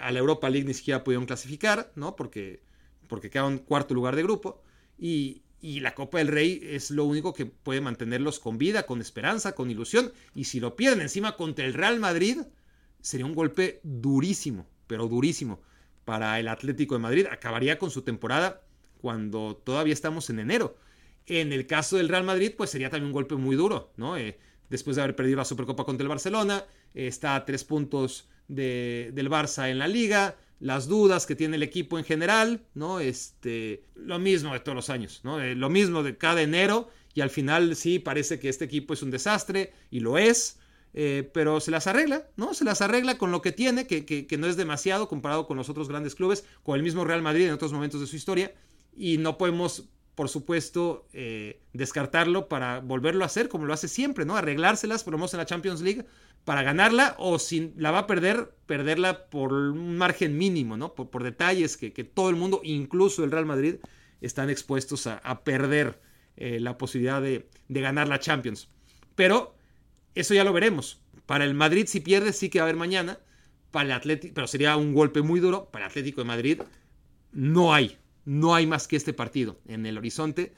[0.00, 2.14] A la Europa League ni siquiera pudieron clasificar, ¿no?
[2.14, 2.60] Porque,
[3.08, 4.62] porque quedaron cuarto lugar de grupo.
[4.98, 9.00] Y, y la Copa del Rey es lo único que puede mantenerlos con vida, con
[9.00, 10.12] esperanza, con ilusión.
[10.34, 12.38] Y si lo pierden encima contra el Real Madrid,
[13.00, 15.62] sería un golpe durísimo, pero durísimo
[16.04, 17.26] para el Atlético de Madrid.
[17.30, 18.62] Acabaría con su temporada
[19.00, 20.76] cuando todavía estamos en enero.
[21.26, 24.16] En el caso del Real Madrid, pues sería también un golpe muy duro, ¿no?
[24.16, 29.30] Eh, después de haber perdido la Supercopa contra el Barcelona, está a tres puntos del
[29.30, 33.00] Barça en la liga, las dudas que tiene el equipo en general, ¿no?
[33.00, 35.40] Este, lo mismo de todos los años, ¿no?
[35.40, 39.02] Eh, lo mismo de cada enero y al final sí parece que este equipo es
[39.02, 40.60] un desastre y lo es,
[40.94, 42.54] eh, pero se las arregla, ¿no?
[42.54, 45.68] Se las arregla con lo que tiene, que, que, no es demasiado comparado con los
[45.68, 48.54] otros grandes clubes, con el mismo Real Madrid en otros momentos de su historia
[48.96, 54.24] y no podemos por supuesto, eh, descartarlo para volverlo a hacer como lo hace siempre,
[54.24, 54.36] ¿no?
[54.36, 56.04] Arreglárselas, por en la Champions League,
[56.44, 60.94] para ganarla o si la va a perder, perderla por un margen mínimo, ¿no?
[60.94, 63.76] Por, detalles que, todo el mundo, incluso el Real Madrid,
[64.20, 66.00] están expuestos a, perder
[66.36, 68.68] eh, la posibilidad de, ganar la Champions.
[69.14, 69.54] Pero
[70.14, 71.00] eso ya lo veremos.
[71.24, 73.18] Para el Madrid, si pierde, sí que va a haber mañana.
[73.70, 75.70] Para el Atlético, pero sería un golpe muy duro.
[75.70, 76.60] Para el Atlético de Madrid,
[77.32, 80.52] no hay no hay más que este partido en el horizonte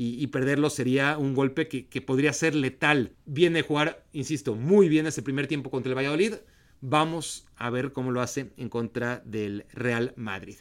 [0.00, 3.16] y, perderlo sería un golpe que, podría ser letal.
[3.26, 6.34] Viene a jugar, insisto, muy bien ese primer tiempo contra el Valladolid.
[6.80, 10.58] Vamos a ver cómo lo hace en contra del Real Madrid.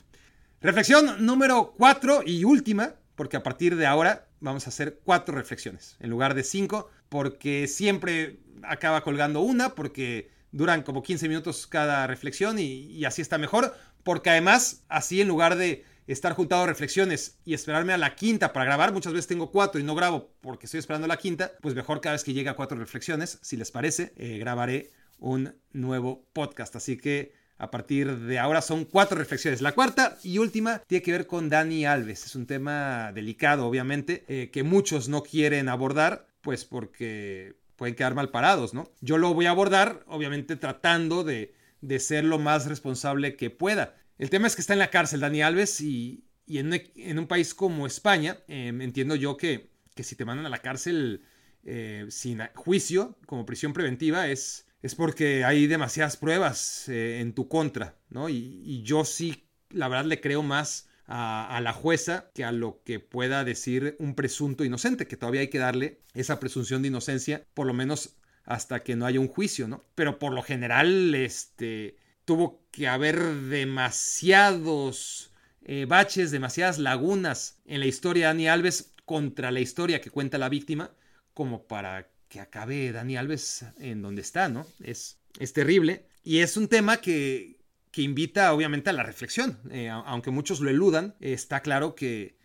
[0.59, 5.97] Reflexión número cuatro y última, porque a partir de ahora vamos a hacer cuatro reflexiones
[5.99, 12.07] en lugar de cinco, porque siempre acaba colgando una, porque duran como 15 minutos cada
[12.07, 17.53] reflexión y así está mejor, porque además así en lugar de estar juntado reflexiones y
[17.53, 20.79] esperarme a la quinta para grabar, muchas veces tengo cuatro y no grabo porque estoy
[20.79, 24.13] esperando la quinta, pues mejor cada vez que llegue a cuatro reflexiones, si les parece,
[24.15, 26.75] eh, grabaré un nuevo podcast.
[26.75, 29.61] Así que a partir de ahora son cuatro reflexiones.
[29.61, 32.25] La cuarta y última tiene que ver con Dani Alves.
[32.25, 38.15] Es un tema delicado, obviamente, eh, que muchos no quieren abordar, pues porque pueden quedar
[38.15, 38.89] mal parados, ¿no?
[39.01, 43.95] Yo lo voy a abordar, obviamente, tratando de, de ser lo más responsable que pueda.
[44.17, 47.85] El tema es que está en la cárcel Dani Alves y, en, un país como
[47.85, 51.23] España, em, entiendo yo que, que, si te mandan a la cárcel
[51.63, 57.47] eh, sin juicio, como prisión preventiva, es, es porque hay demasiadas pruebas eh, en tu
[57.47, 58.29] contra, ¿no?
[58.29, 62.81] Y, yo sí, la verdad, le creo más a, a, la jueza que a lo
[62.83, 67.45] que pueda decir un presunto inocente, que todavía hay que darle esa presunción de inocencia,
[67.53, 69.83] por lo menos hasta que no haya un juicio, ¿no?
[69.93, 71.97] Pero por lo general, este
[72.27, 75.31] tuvo que haber demasiados
[75.63, 80.37] eh, baches, demasiadas lagunas en la historia de Dani Alves contra la historia que cuenta
[80.37, 80.91] la víctima,
[81.33, 84.67] como para que acabe Dani Alves en donde está, ¿no?
[84.83, 86.05] Es, es terrible.
[86.25, 87.61] Y es un tema que,
[87.91, 89.57] que invita obviamente a la reflexión.
[89.71, 92.35] Eh, aunque muchos lo eludan, está claro que,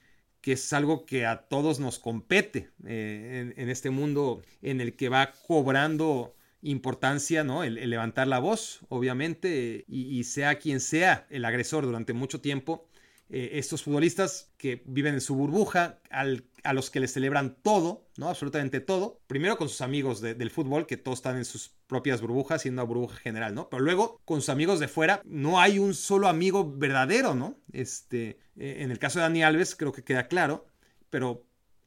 [0.40, 5.08] que, es algo que a todos nos compete eh, en, este mundo en el que
[5.08, 7.64] va cobrando importancia, ¿no?
[7.64, 12.88] El, levantar la voz, obviamente, y, sea quien sea el agresor durante mucho tiempo,
[13.28, 18.28] eh, estos futbolistas que viven en su burbuja, a los que les celebran todo, ¿no?
[18.28, 19.20] Absolutamente todo.
[19.26, 22.88] Primero con sus amigos del fútbol, que todos están en sus propias burbujas, siendo una
[22.88, 23.68] burbuja general, ¿no?
[23.68, 27.56] Pero luego con sus amigos de fuera, no hay un solo amigo verdadero, ¿no?
[27.72, 30.66] Este, eh, en el caso de Dani Alves, creo que queda claro,
[31.10, 31.44] pero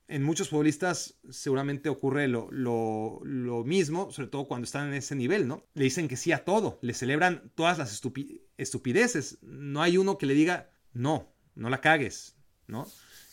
[0.08, 5.48] en muchos futbolistas seguramente ocurre lo, lo, mismo, sobre todo cuando están en ese nivel,
[5.48, 5.66] ¿no?
[5.74, 7.92] Le dicen que sí a todo, le celebran todas las
[8.58, 9.40] estupideces.
[9.42, 12.36] No hay uno que le diga, no, no la cagues,
[12.68, 12.88] ¿no?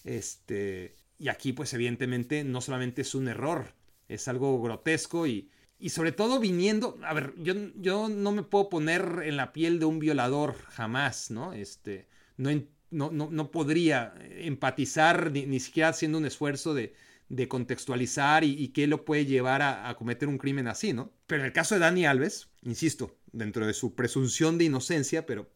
[0.05, 3.75] Este, y aquí, pues evidentemente, no solamente es un error,
[4.09, 8.71] es algo grotesco y, y sobre todo viniendo, a ver, yo, yo no me puedo
[8.71, 11.53] poner en la piel de un violador jamás, ¿no?
[11.53, 12.51] Este, no,
[12.93, 16.95] no, no, podría empatizar ni, siquiera haciendo un esfuerzo de,
[17.29, 21.13] de contextualizar y, qué lo puede llevar a, cometer un crimen así, ¿no?
[21.27, 25.51] Pero en el caso de Dani Alves, insisto, dentro de su presunción de inocencia, pero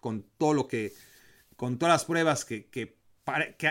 [0.00, 0.92] con todo lo que,
[1.56, 2.96] con todas las pruebas que, que,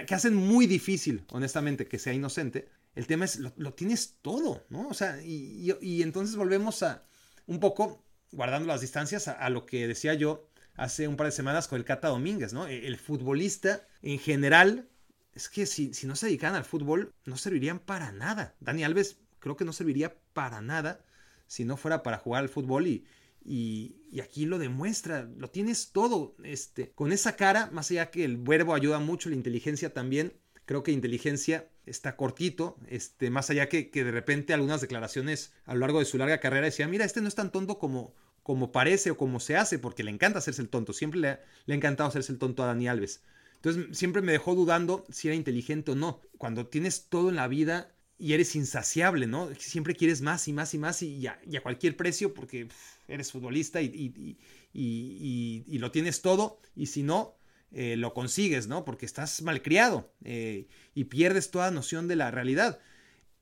[0.09, 4.87] hacen muy difícil, honestamente, que sea inocente, el tema es, lo, tienes todo, ¿no?
[4.87, 7.05] O sea, y, y, entonces volvemos a
[7.45, 10.50] un poco, guardando las distancias, a lo que decía yo
[10.81, 12.65] hace un par de semanas con el Cata Domínguez, ¿no?
[12.65, 14.89] El futbolista en general,
[15.35, 18.55] es que si, si no se dedicaran al fútbol, no servirían para nada.
[18.59, 21.05] Dani Alves creo que no serviría para nada
[21.45, 23.05] si no fuera para jugar al fútbol y,
[23.45, 28.37] y, aquí lo demuestra, lo tienes todo, este, con esa cara, más allá que el
[28.37, 30.33] verbo ayuda mucho, la inteligencia también,
[30.65, 35.75] creo que inteligencia está cortito, este, más allá que, que de repente algunas declaraciones a
[35.75, 38.71] lo largo de su larga carrera decía, mira, este no es tan tonto como, como
[38.71, 40.93] parece o como se hace, porque le encanta hacerse el tonto.
[40.93, 43.21] Siempre le, ha encantado hacerse el tonto a Dani Alves.
[43.55, 46.21] Entonces siempre me dejó dudando si era inteligente o no.
[46.37, 49.49] Cuando tienes todo en la vida y eres insaciable, ¿no?
[49.57, 52.67] Siempre quieres más y más y más y, a, cualquier precio porque
[53.07, 54.37] eres futbolista y,
[54.73, 57.35] y, lo tienes todo y si no,
[57.71, 58.83] eh, lo consigues, ¿no?
[58.83, 62.79] Porque estás malcriado eh, y pierdes toda noción de la realidad.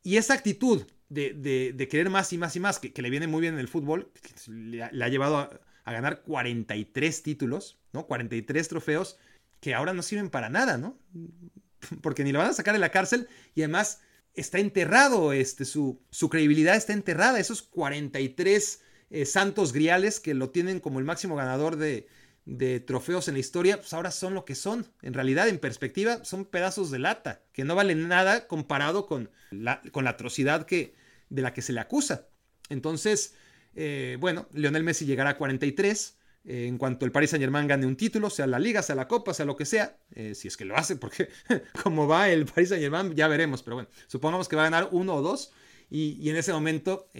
[0.04, 3.56] Y esa actitud de, querer más y más y más, que, le viene muy bien
[3.56, 4.12] en el fútbol,
[4.48, 8.06] le, ha, llevado a, ganar 43 títulos, ¿no?
[8.06, 9.18] 43 trofeos
[9.60, 10.98] que ahora no sirven para nada, ¿no?
[12.02, 14.02] Porque ni lo van a sacar de la cárcel y además
[14.36, 20.52] está enterrado, este, su, su credibilidad está enterrada, esos 43 eh, santos griales que lo
[20.52, 22.08] tienen como el máximo ganador de,
[22.50, 24.88] de trofeos en la historia, pues ahora son lo que son.
[25.02, 29.82] En realidad, en perspectiva, son pedazos de lata, que no valen nada comparado con la,
[29.92, 30.96] con la atrocidad que,
[31.30, 32.28] de la que se le acusa.
[32.70, 33.36] Entonces,
[33.76, 36.18] eh, bueno, Lionel Messi llegará a 43.
[36.46, 39.08] Eh, en cuanto el Paris Saint Germain gane un título, sea la liga, sea la
[39.08, 41.30] copa, sea lo que sea, eh, si es que lo hace, porque
[41.84, 44.90] como va el Paris Saint Germain, ya veremos, pero bueno, supongamos que va a ganar
[44.92, 45.52] uno o dos,
[45.92, 47.12] y, en ese momento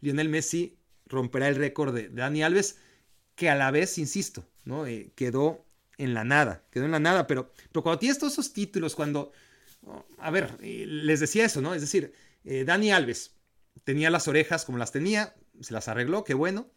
[0.00, 2.78] Lionel Messi romperá el récord de, Dani Alves,
[3.34, 4.84] que a la vez, insisto, ¿no?
[5.14, 5.64] quedó
[5.98, 9.32] en la nada, quedó en la nada, pero, pero cuando tienes todos esos títulos, cuando,
[10.18, 11.74] a ver, les decía eso, ¿no?
[11.74, 12.12] Es decir,
[12.44, 13.34] Dani Alves,
[13.84, 16.68] tenía las orejas como las tenía, se las arregló, qué bueno.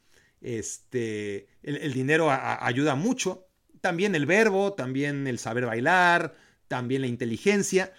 [0.41, 3.47] Este, el, dinero ayuda mucho.
[3.82, 6.36] También el verbo, también el saber bailar,
[6.68, 7.93] también la inteligencia.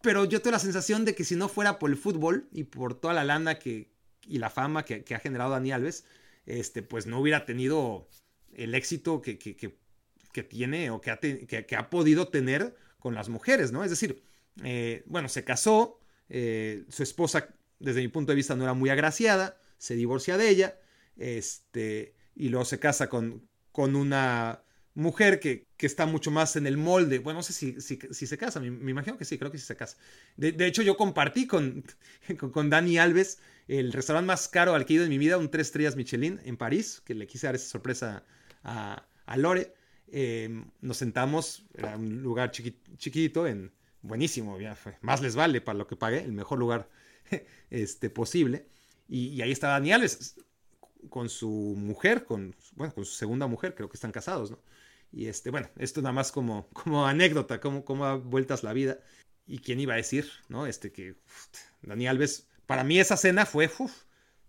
[0.00, 2.94] Pero yo tengo la sensación de que si no fuera por el fútbol y por
[2.94, 3.90] toda la lana que,
[4.26, 6.04] y la fama que, ha generado Dani Alves,
[6.46, 8.08] este, pues no hubiera tenido
[8.52, 9.38] el éxito que,
[10.34, 13.84] que tiene o que ha, que, ha, podido tener con las mujeres, ¿no?
[13.84, 14.22] Es decir,
[14.64, 18.90] eh, bueno, se casó, eh, su esposa desde mi punto de vista no era muy
[18.90, 20.78] agraciada, se divorcia de ella,
[21.16, 24.64] este, y luego se casa con, con una
[24.94, 27.20] mujer que, que, está mucho más en el molde.
[27.20, 29.76] Bueno, no sé si, si, se casa, me, imagino que sí, creo que sí se
[29.76, 29.96] casa.
[30.36, 31.84] De, hecho, yo compartí con,
[32.52, 33.38] con, Dani Alves
[33.68, 36.40] el restaurante más caro al que he ido en mi vida, un tres estrellas Michelin
[36.44, 38.24] en París, que le quise dar esa sorpresa
[38.62, 39.74] a, a Lore.
[40.08, 45.78] Em, nos sentamos, era un lugar chiquito, en, buenísimo, ya fue, más les vale para
[45.78, 46.88] lo que pagué, el mejor lugar
[47.70, 48.68] este, posible.
[49.08, 50.36] Y, ahí está Dani Alves
[51.10, 54.60] con su mujer, con, bueno, con su segunda mujer, creo que están casados, ¿no?
[55.12, 58.98] Y este, bueno, esto nada más como, como anécdota, como, como a vueltas la vida.
[59.46, 60.66] ¿Y quién iba a decir, no?
[60.66, 61.16] Este que
[61.82, 63.70] Dani Alves, para mí esa cena fue,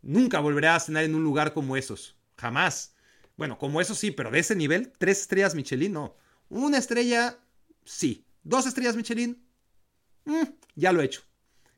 [0.01, 2.95] nunca volverá a cenar en un lugar como esos, jamás.
[3.37, 6.17] Bueno, como eso sí, pero de ese nivel, tres estrellas Michelin, no.
[6.49, 7.37] Una estrella,
[7.83, 8.25] sí.
[8.43, 9.43] Dos estrellas Michelin,
[10.25, 10.43] mm,
[10.75, 11.23] ya lo he hecho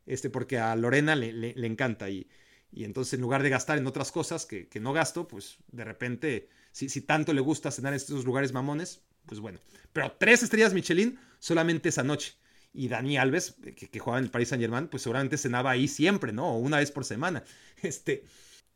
[0.08, 2.28] este, porque a Lorena le, le, encanta y,
[2.72, 6.50] Y entonces en lugar de gastar en otras cosas que, no gasto, pues de repente,
[6.72, 9.60] si, si tanto le gusta cenar en estos lugares mamones, pues bueno.
[9.94, 12.36] Pero tres estrellas Michelin solamente esa noche.
[12.78, 15.88] Y Dani Alves, que, que juega en el Paris Saint Germain, pues seguramente cenaba ahí
[15.88, 16.58] siempre, ¿no?
[16.58, 17.44] Una vez por semana.
[17.82, 18.24] Este,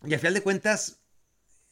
[0.05, 1.01] y al final de cuentas,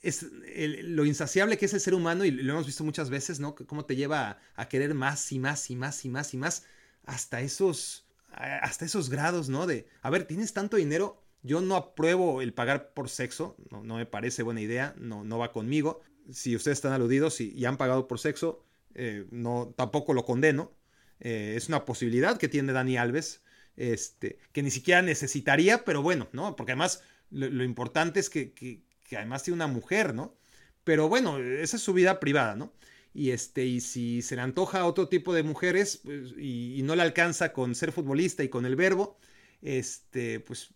[0.01, 3.55] es lo insaciable que es el ser humano, y lo hemos visto muchas veces, ¿no?
[3.55, 6.65] Cómo te lleva a, querer más y más y más y más y más,
[7.05, 9.67] hasta esos, hasta esos grados, ¿no?
[9.67, 13.97] De, a ver, tienes tanto dinero, yo no apruebo el pagar por sexo, no, no
[13.97, 16.01] me parece buena idea, no, no va conmigo.
[16.32, 18.63] Si ustedes están aludidos y, han pagado por sexo,
[18.93, 20.71] eh, no, tampoco lo condeno.
[21.20, 23.41] Eh, es una posibilidad que tiene Dani Alves,
[23.76, 26.55] este, que ni siquiera necesitaría, pero bueno, ¿no?
[26.55, 27.01] Porque además
[27.32, 30.36] lo, importante es que, además tiene una mujer, ¿no?
[30.84, 32.74] Pero bueno, esa es su vida privada, ¿no?
[33.13, 36.95] Y, este, y si se le antoja a otro tipo de mujeres pues, y, no
[36.95, 39.17] le alcanza con ser futbolista y con el verbo,
[39.61, 40.70] este, pues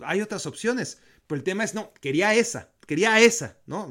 [0.00, 1.00] hay otras opciones.
[1.26, 3.86] Pero el tema es, no, quería esa, quería esa, ¿no?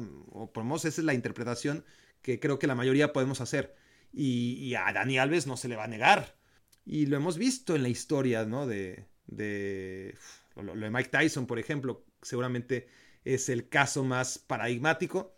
[0.52, 1.84] Por lo menos esa es la interpretación
[2.22, 3.74] que creo que la mayoría podemos hacer.
[4.12, 6.36] Y, a Dani Alves no se le va a negar.
[6.84, 8.66] Y lo hemos visto en la historia, ¿no?
[8.66, 10.14] De, de
[10.56, 12.88] lo de Mike Tyson, por ejemplo, seguramente
[13.24, 15.36] es el caso más paradigmático,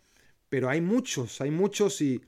[0.49, 2.21] pero hay muchos, hay muchos y,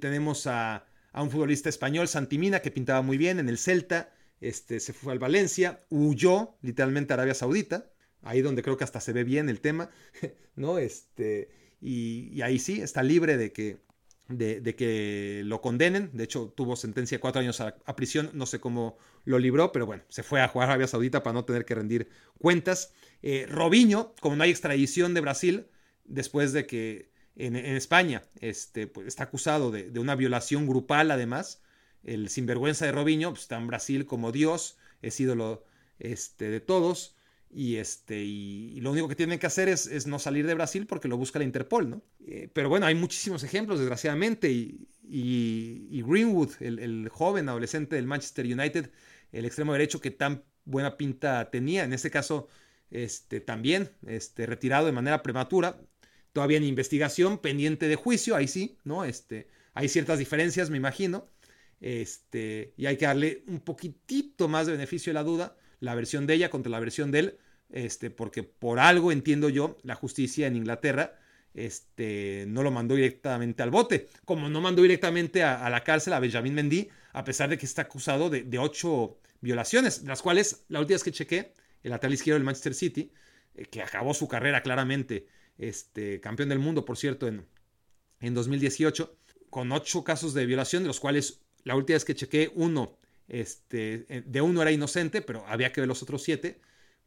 [0.00, 4.92] tenemos a, un futbolista español, Santimina, que pintaba muy bien en el Celta, este, se
[4.92, 7.90] fue al Valencia, huyó literalmente a Arabia Saudita,
[8.22, 9.90] ahí donde creo que hasta se ve bien el tema,
[10.56, 10.78] ¿no?
[10.78, 11.50] Este,
[11.80, 13.78] y, ahí sí, está libre de que,
[14.28, 16.10] de, que lo condenen.
[16.12, 18.30] De hecho, tuvo sentencia de cuatro años a, prisión.
[18.32, 21.34] No sé cómo lo libró, pero bueno, se fue a jugar a Arabia Saudita para
[21.34, 22.08] no tener que rendir
[22.38, 22.92] cuentas.
[23.22, 25.66] Eh, Robinho, como no hay extradición de Brasil,
[26.04, 31.62] después de que en, España este, pues, está acusado de, una violación grupal, además,
[32.04, 35.64] el sinvergüenza de Robinho pues, está en Brasil como Dios, es ídolo
[35.98, 37.16] este, de todos.
[37.56, 41.06] Y, este, y, lo único que tienen que hacer es, no salir de Brasil porque
[41.06, 42.02] lo busca la Interpol, ¿no?
[42.26, 44.50] Eh, pero bueno, hay muchísimos ejemplos, desgraciadamente.
[44.50, 44.88] Y,
[46.02, 48.90] Greenwood, el, el, joven adolescente del Manchester United,
[49.30, 52.48] el extremo derecho que tan buena pinta tenía, en este caso
[52.90, 55.80] este, también este, retirado de manera prematura,
[56.32, 59.04] todavía en investigación, pendiente de juicio, ahí sí, ¿no?
[59.04, 61.28] Este, hay ciertas diferencias, me imagino,
[61.80, 66.26] este, y hay que darle un poquitito más de beneficio de la duda, la versión
[66.26, 67.38] de ella contra la versión de él,
[67.74, 71.18] este, porque por algo entiendo yo, la justicia en Inglaterra,
[71.54, 76.20] este, no lo mandó directamente al bote, como no mandó directamente a, la cárcel a
[76.20, 80.94] Benjamin Mendy, a pesar de que está acusado de, ocho violaciones, las cuales la última
[80.94, 81.52] vez que chequé,
[81.82, 83.12] el lateral izquierdo del Manchester City,
[83.56, 85.26] eh, que acabó su carrera claramente,
[85.58, 87.44] este, campeón del mundo, por cierto, en,
[88.20, 89.16] en 2018,
[89.50, 94.06] con ocho casos de violación, de los cuales la última vez que chequé, uno, este,
[94.08, 96.60] eh, de uno era inocente, pero había que ver los otros siete,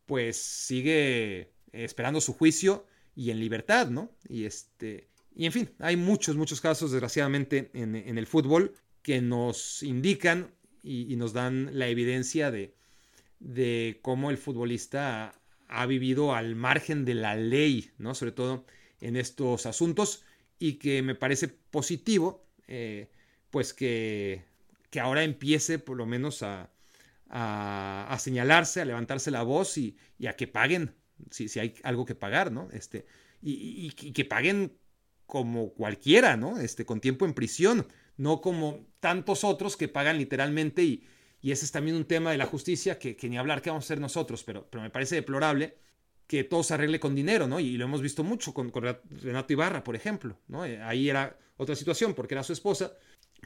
[0.07, 4.09] pues sigue esperando su juicio y en libertad, ¿no?
[4.27, 9.83] Y este, y en fin, hay muchos, muchos casos, desgraciadamente, en, el fútbol que nos
[9.83, 10.51] indican
[10.81, 12.73] y nos dan la evidencia de,
[13.39, 15.33] de cómo el futbolista
[15.67, 18.15] ha vivido al margen de la ley, ¿no?
[18.15, 18.65] Sobre todo
[19.01, 20.23] en estos asuntos
[20.59, 23.09] y que me parece positivo, eh,
[23.51, 24.43] pues que,
[24.89, 26.71] que, ahora empiece por lo menos a,
[27.29, 29.97] a, señalarse, a levantarse la voz y,
[30.27, 30.95] a que paguen,
[31.31, 32.69] si, si, hay algo que pagar, ¿no?
[32.71, 33.05] Este,
[33.41, 34.77] y, y, que paguen
[35.25, 36.59] como cualquiera, ¿no?
[36.59, 41.07] Este, con tiempo en prisión, no como tantos otros que pagan literalmente y,
[41.41, 43.87] y ese es también un tema de la justicia que, ni hablar que vamos a
[43.87, 45.77] hacer nosotros, pero, pero me parece deplorable
[46.25, 47.59] que todo se arregle con dinero, ¿no?
[47.59, 50.65] Y lo hemos visto mucho con, Renato Ibarra, por ejemplo, ¿no?
[50.65, 52.93] Eh, ahí era otra situación porque era su esposa,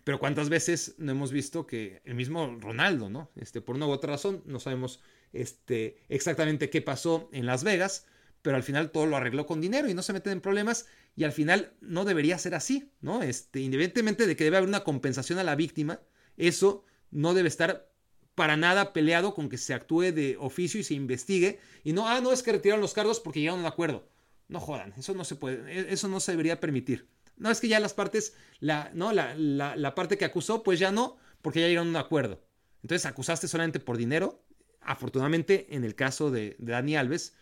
[0.04, 3.32] pero cuántas veces no hemos visto que el mismo Ronaldo, ¿no?
[3.36, 5.02] Este, por una u otra razón, no sabemos
[5.34, 8.06] este, exactamente qué pasó en Las Vegas,
[8.42, 11.24] pero al final todo lo arregló con dinero y no se meten en problemas y
[11.24, 13.22] al final no debería ser así, ¿no?
[13.22, 16.02] Este, independientemente de que debe haber una compensación a la víctima,
[16.38, 17.92] eso no debe estar
[18.36, 21.60] para nada peleado con que se actúe de oficio y se investigue.
[21.84, 24.08] Y no, ah, no es que retiraron los cargos porque llegaron a un acuerdo.
[24.48, 27.08] No jodan, eso no se puede, e, eso no se debería permitir.
[27.42, 30.92] No es que ya las partes, la, no, la, la, parte que acusó, pues ya
[30.92, 32.40] no, porque ya llegaron a un acuerdo.
[32.84, 34.44] Entonces acusaste solamente por dinero.
[34.80, 37.34] Afortunadamente, en el caso de, Dani Alves,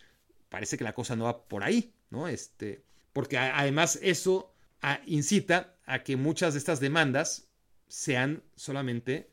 [0.48, 2.28] parece que la cosa no va por ahí, ¿no?
[2.28, 2.82] Este,
[3.12, 7.50] porque además eso ah, incita a que muchas de estas demandas
[7.86, 9.28] sean solamente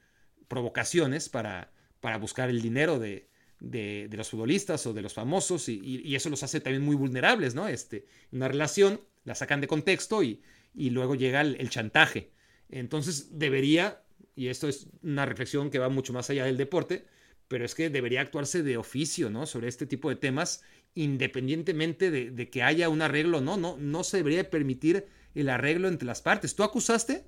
[0.49, 3.29] provocaciones para, para buscar el dinero de,
[3.61, 7.69] de, los futbolistas o de los famosos y, eso los hace también muy vulnerables, ¿no?
[7.69, 10.41] Este, una relación la sacan de contexto y,
[10.73, 12.31] y luego llega el, chantaje.
[12.69, 14.03] Entonces debería,
[14.35, 17.05] y esto es una reflexión que va mucho más allá del deporte,
[17.47, 19.45] pero es que debería actuarse de oficio, ¿no?
[19.45, 20.63] Sobre este tipo de temas,
[20.95, 26.05] independientemente de, que haya un arreglo, no, no, no se debería permitir el arreglo entre
[26.05, 26.55] las partes.
[26.55, 27.25] Tú acusaste,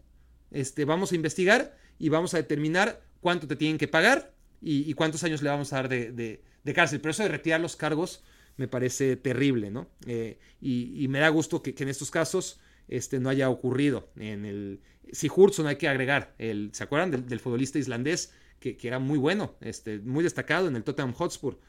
[0.51, 5.23] este, vamos a investigar y vamos a determinar cuánto te tienen que pagar y, cuántos
[5.23, 6.41] años le vamos a dar de,
[6.73, 6.99] cárcel.
[7.01, 8.23] Pero eso de retirar los cargos
[8.57, 9.89] me parece terrible, ¿no?
[10.05, 12.59] Eh, y, me da gusto que, en estos casos
[12.89, 14.09] este, no haya ocurrido.
[14.17, 14.81] En el,
[15.11, 19.55] si Hurtson hay que agregar, el, ¿se acuerdan del, futbolista islandés que, era muy bueno,
[19.61, 21.59] este, muy destacado en el Tottenham Hotspur,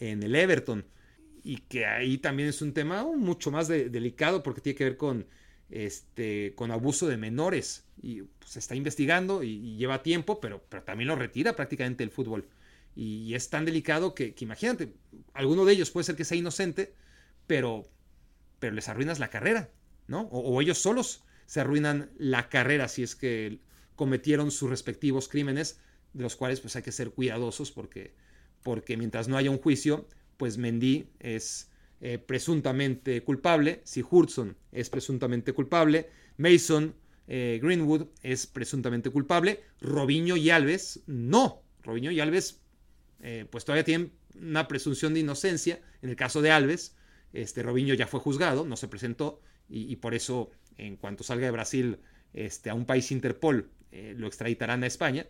[0.00, 0.84] en el Everton?
[1.44, 5.26] Y que ahí también es un tema mucho más delicado porque tiene que ver con,
[5.70, 7.84] este, con abuso de menores.
[8.00, 12.10] Y pues, se está investigando y, lleva tiempo, pero, pero también lo retira prácticamente el
[12.10, 12.48] fútbol.
[12.94, 14.92] Y, es tan delicado que, imagínate,
[15.34, 16.94] alguno de ellos puede ser que sea inocente,
[17.46, 17.88] pero,
[18.58, 19.70] pero les arruinas la carrera,
[20.06, 20.22] ¿no?
[20.32, 23.58] O, ellos solos se arruinan la carrera si es que
[23.96, 25.80] cometieron sus respectivos crímenes,
[26.12, 28.14] de los cuales pues hay que ser cuidadosos porque,
[28.62, 34.90] porque mientras no haya un juicio, pues Mendy es eh, presuntamente culpable, si Hudson es
[34.90, 36.94] presuntamente culpable, Mason
[37.28, 41.62] eh, Greenwood es presuntamente culpable, Robinho y Alves no.
[41.82, 42.60] Robinho y Alves
[43.20, 45.80] eh, pues todavía tienen una presunción de inocencia.
[46.02, 46.96] En el caso de Alves,
[47.32, 49.40] este Robinho ya fue juzgado, no se presentó
[49.72, 51.98] y, por eso en cuanto salga de Brasil
[52.34, 55.26] este, a un país Interpol lo extraditarán a España.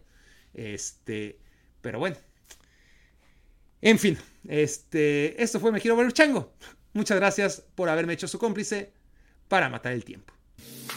[0.54, 1.38] Este,
[1.80, 2.16] pero bueno,
[3.80, 4.16] en fin,
[4.48, 6.54] este, esto fue Me Quiero Ver Chango.
[6.92, 8.92] Muchas gracias por haberme hecho su cómplice
[9.48, 10.32] para matar el tiempo.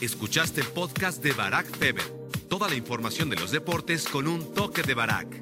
[0.01, 2.03] Escuchaste el podcast de Barack Feber.
[2.47, 5.41] Toda la información de los deportes con un toque de Barack.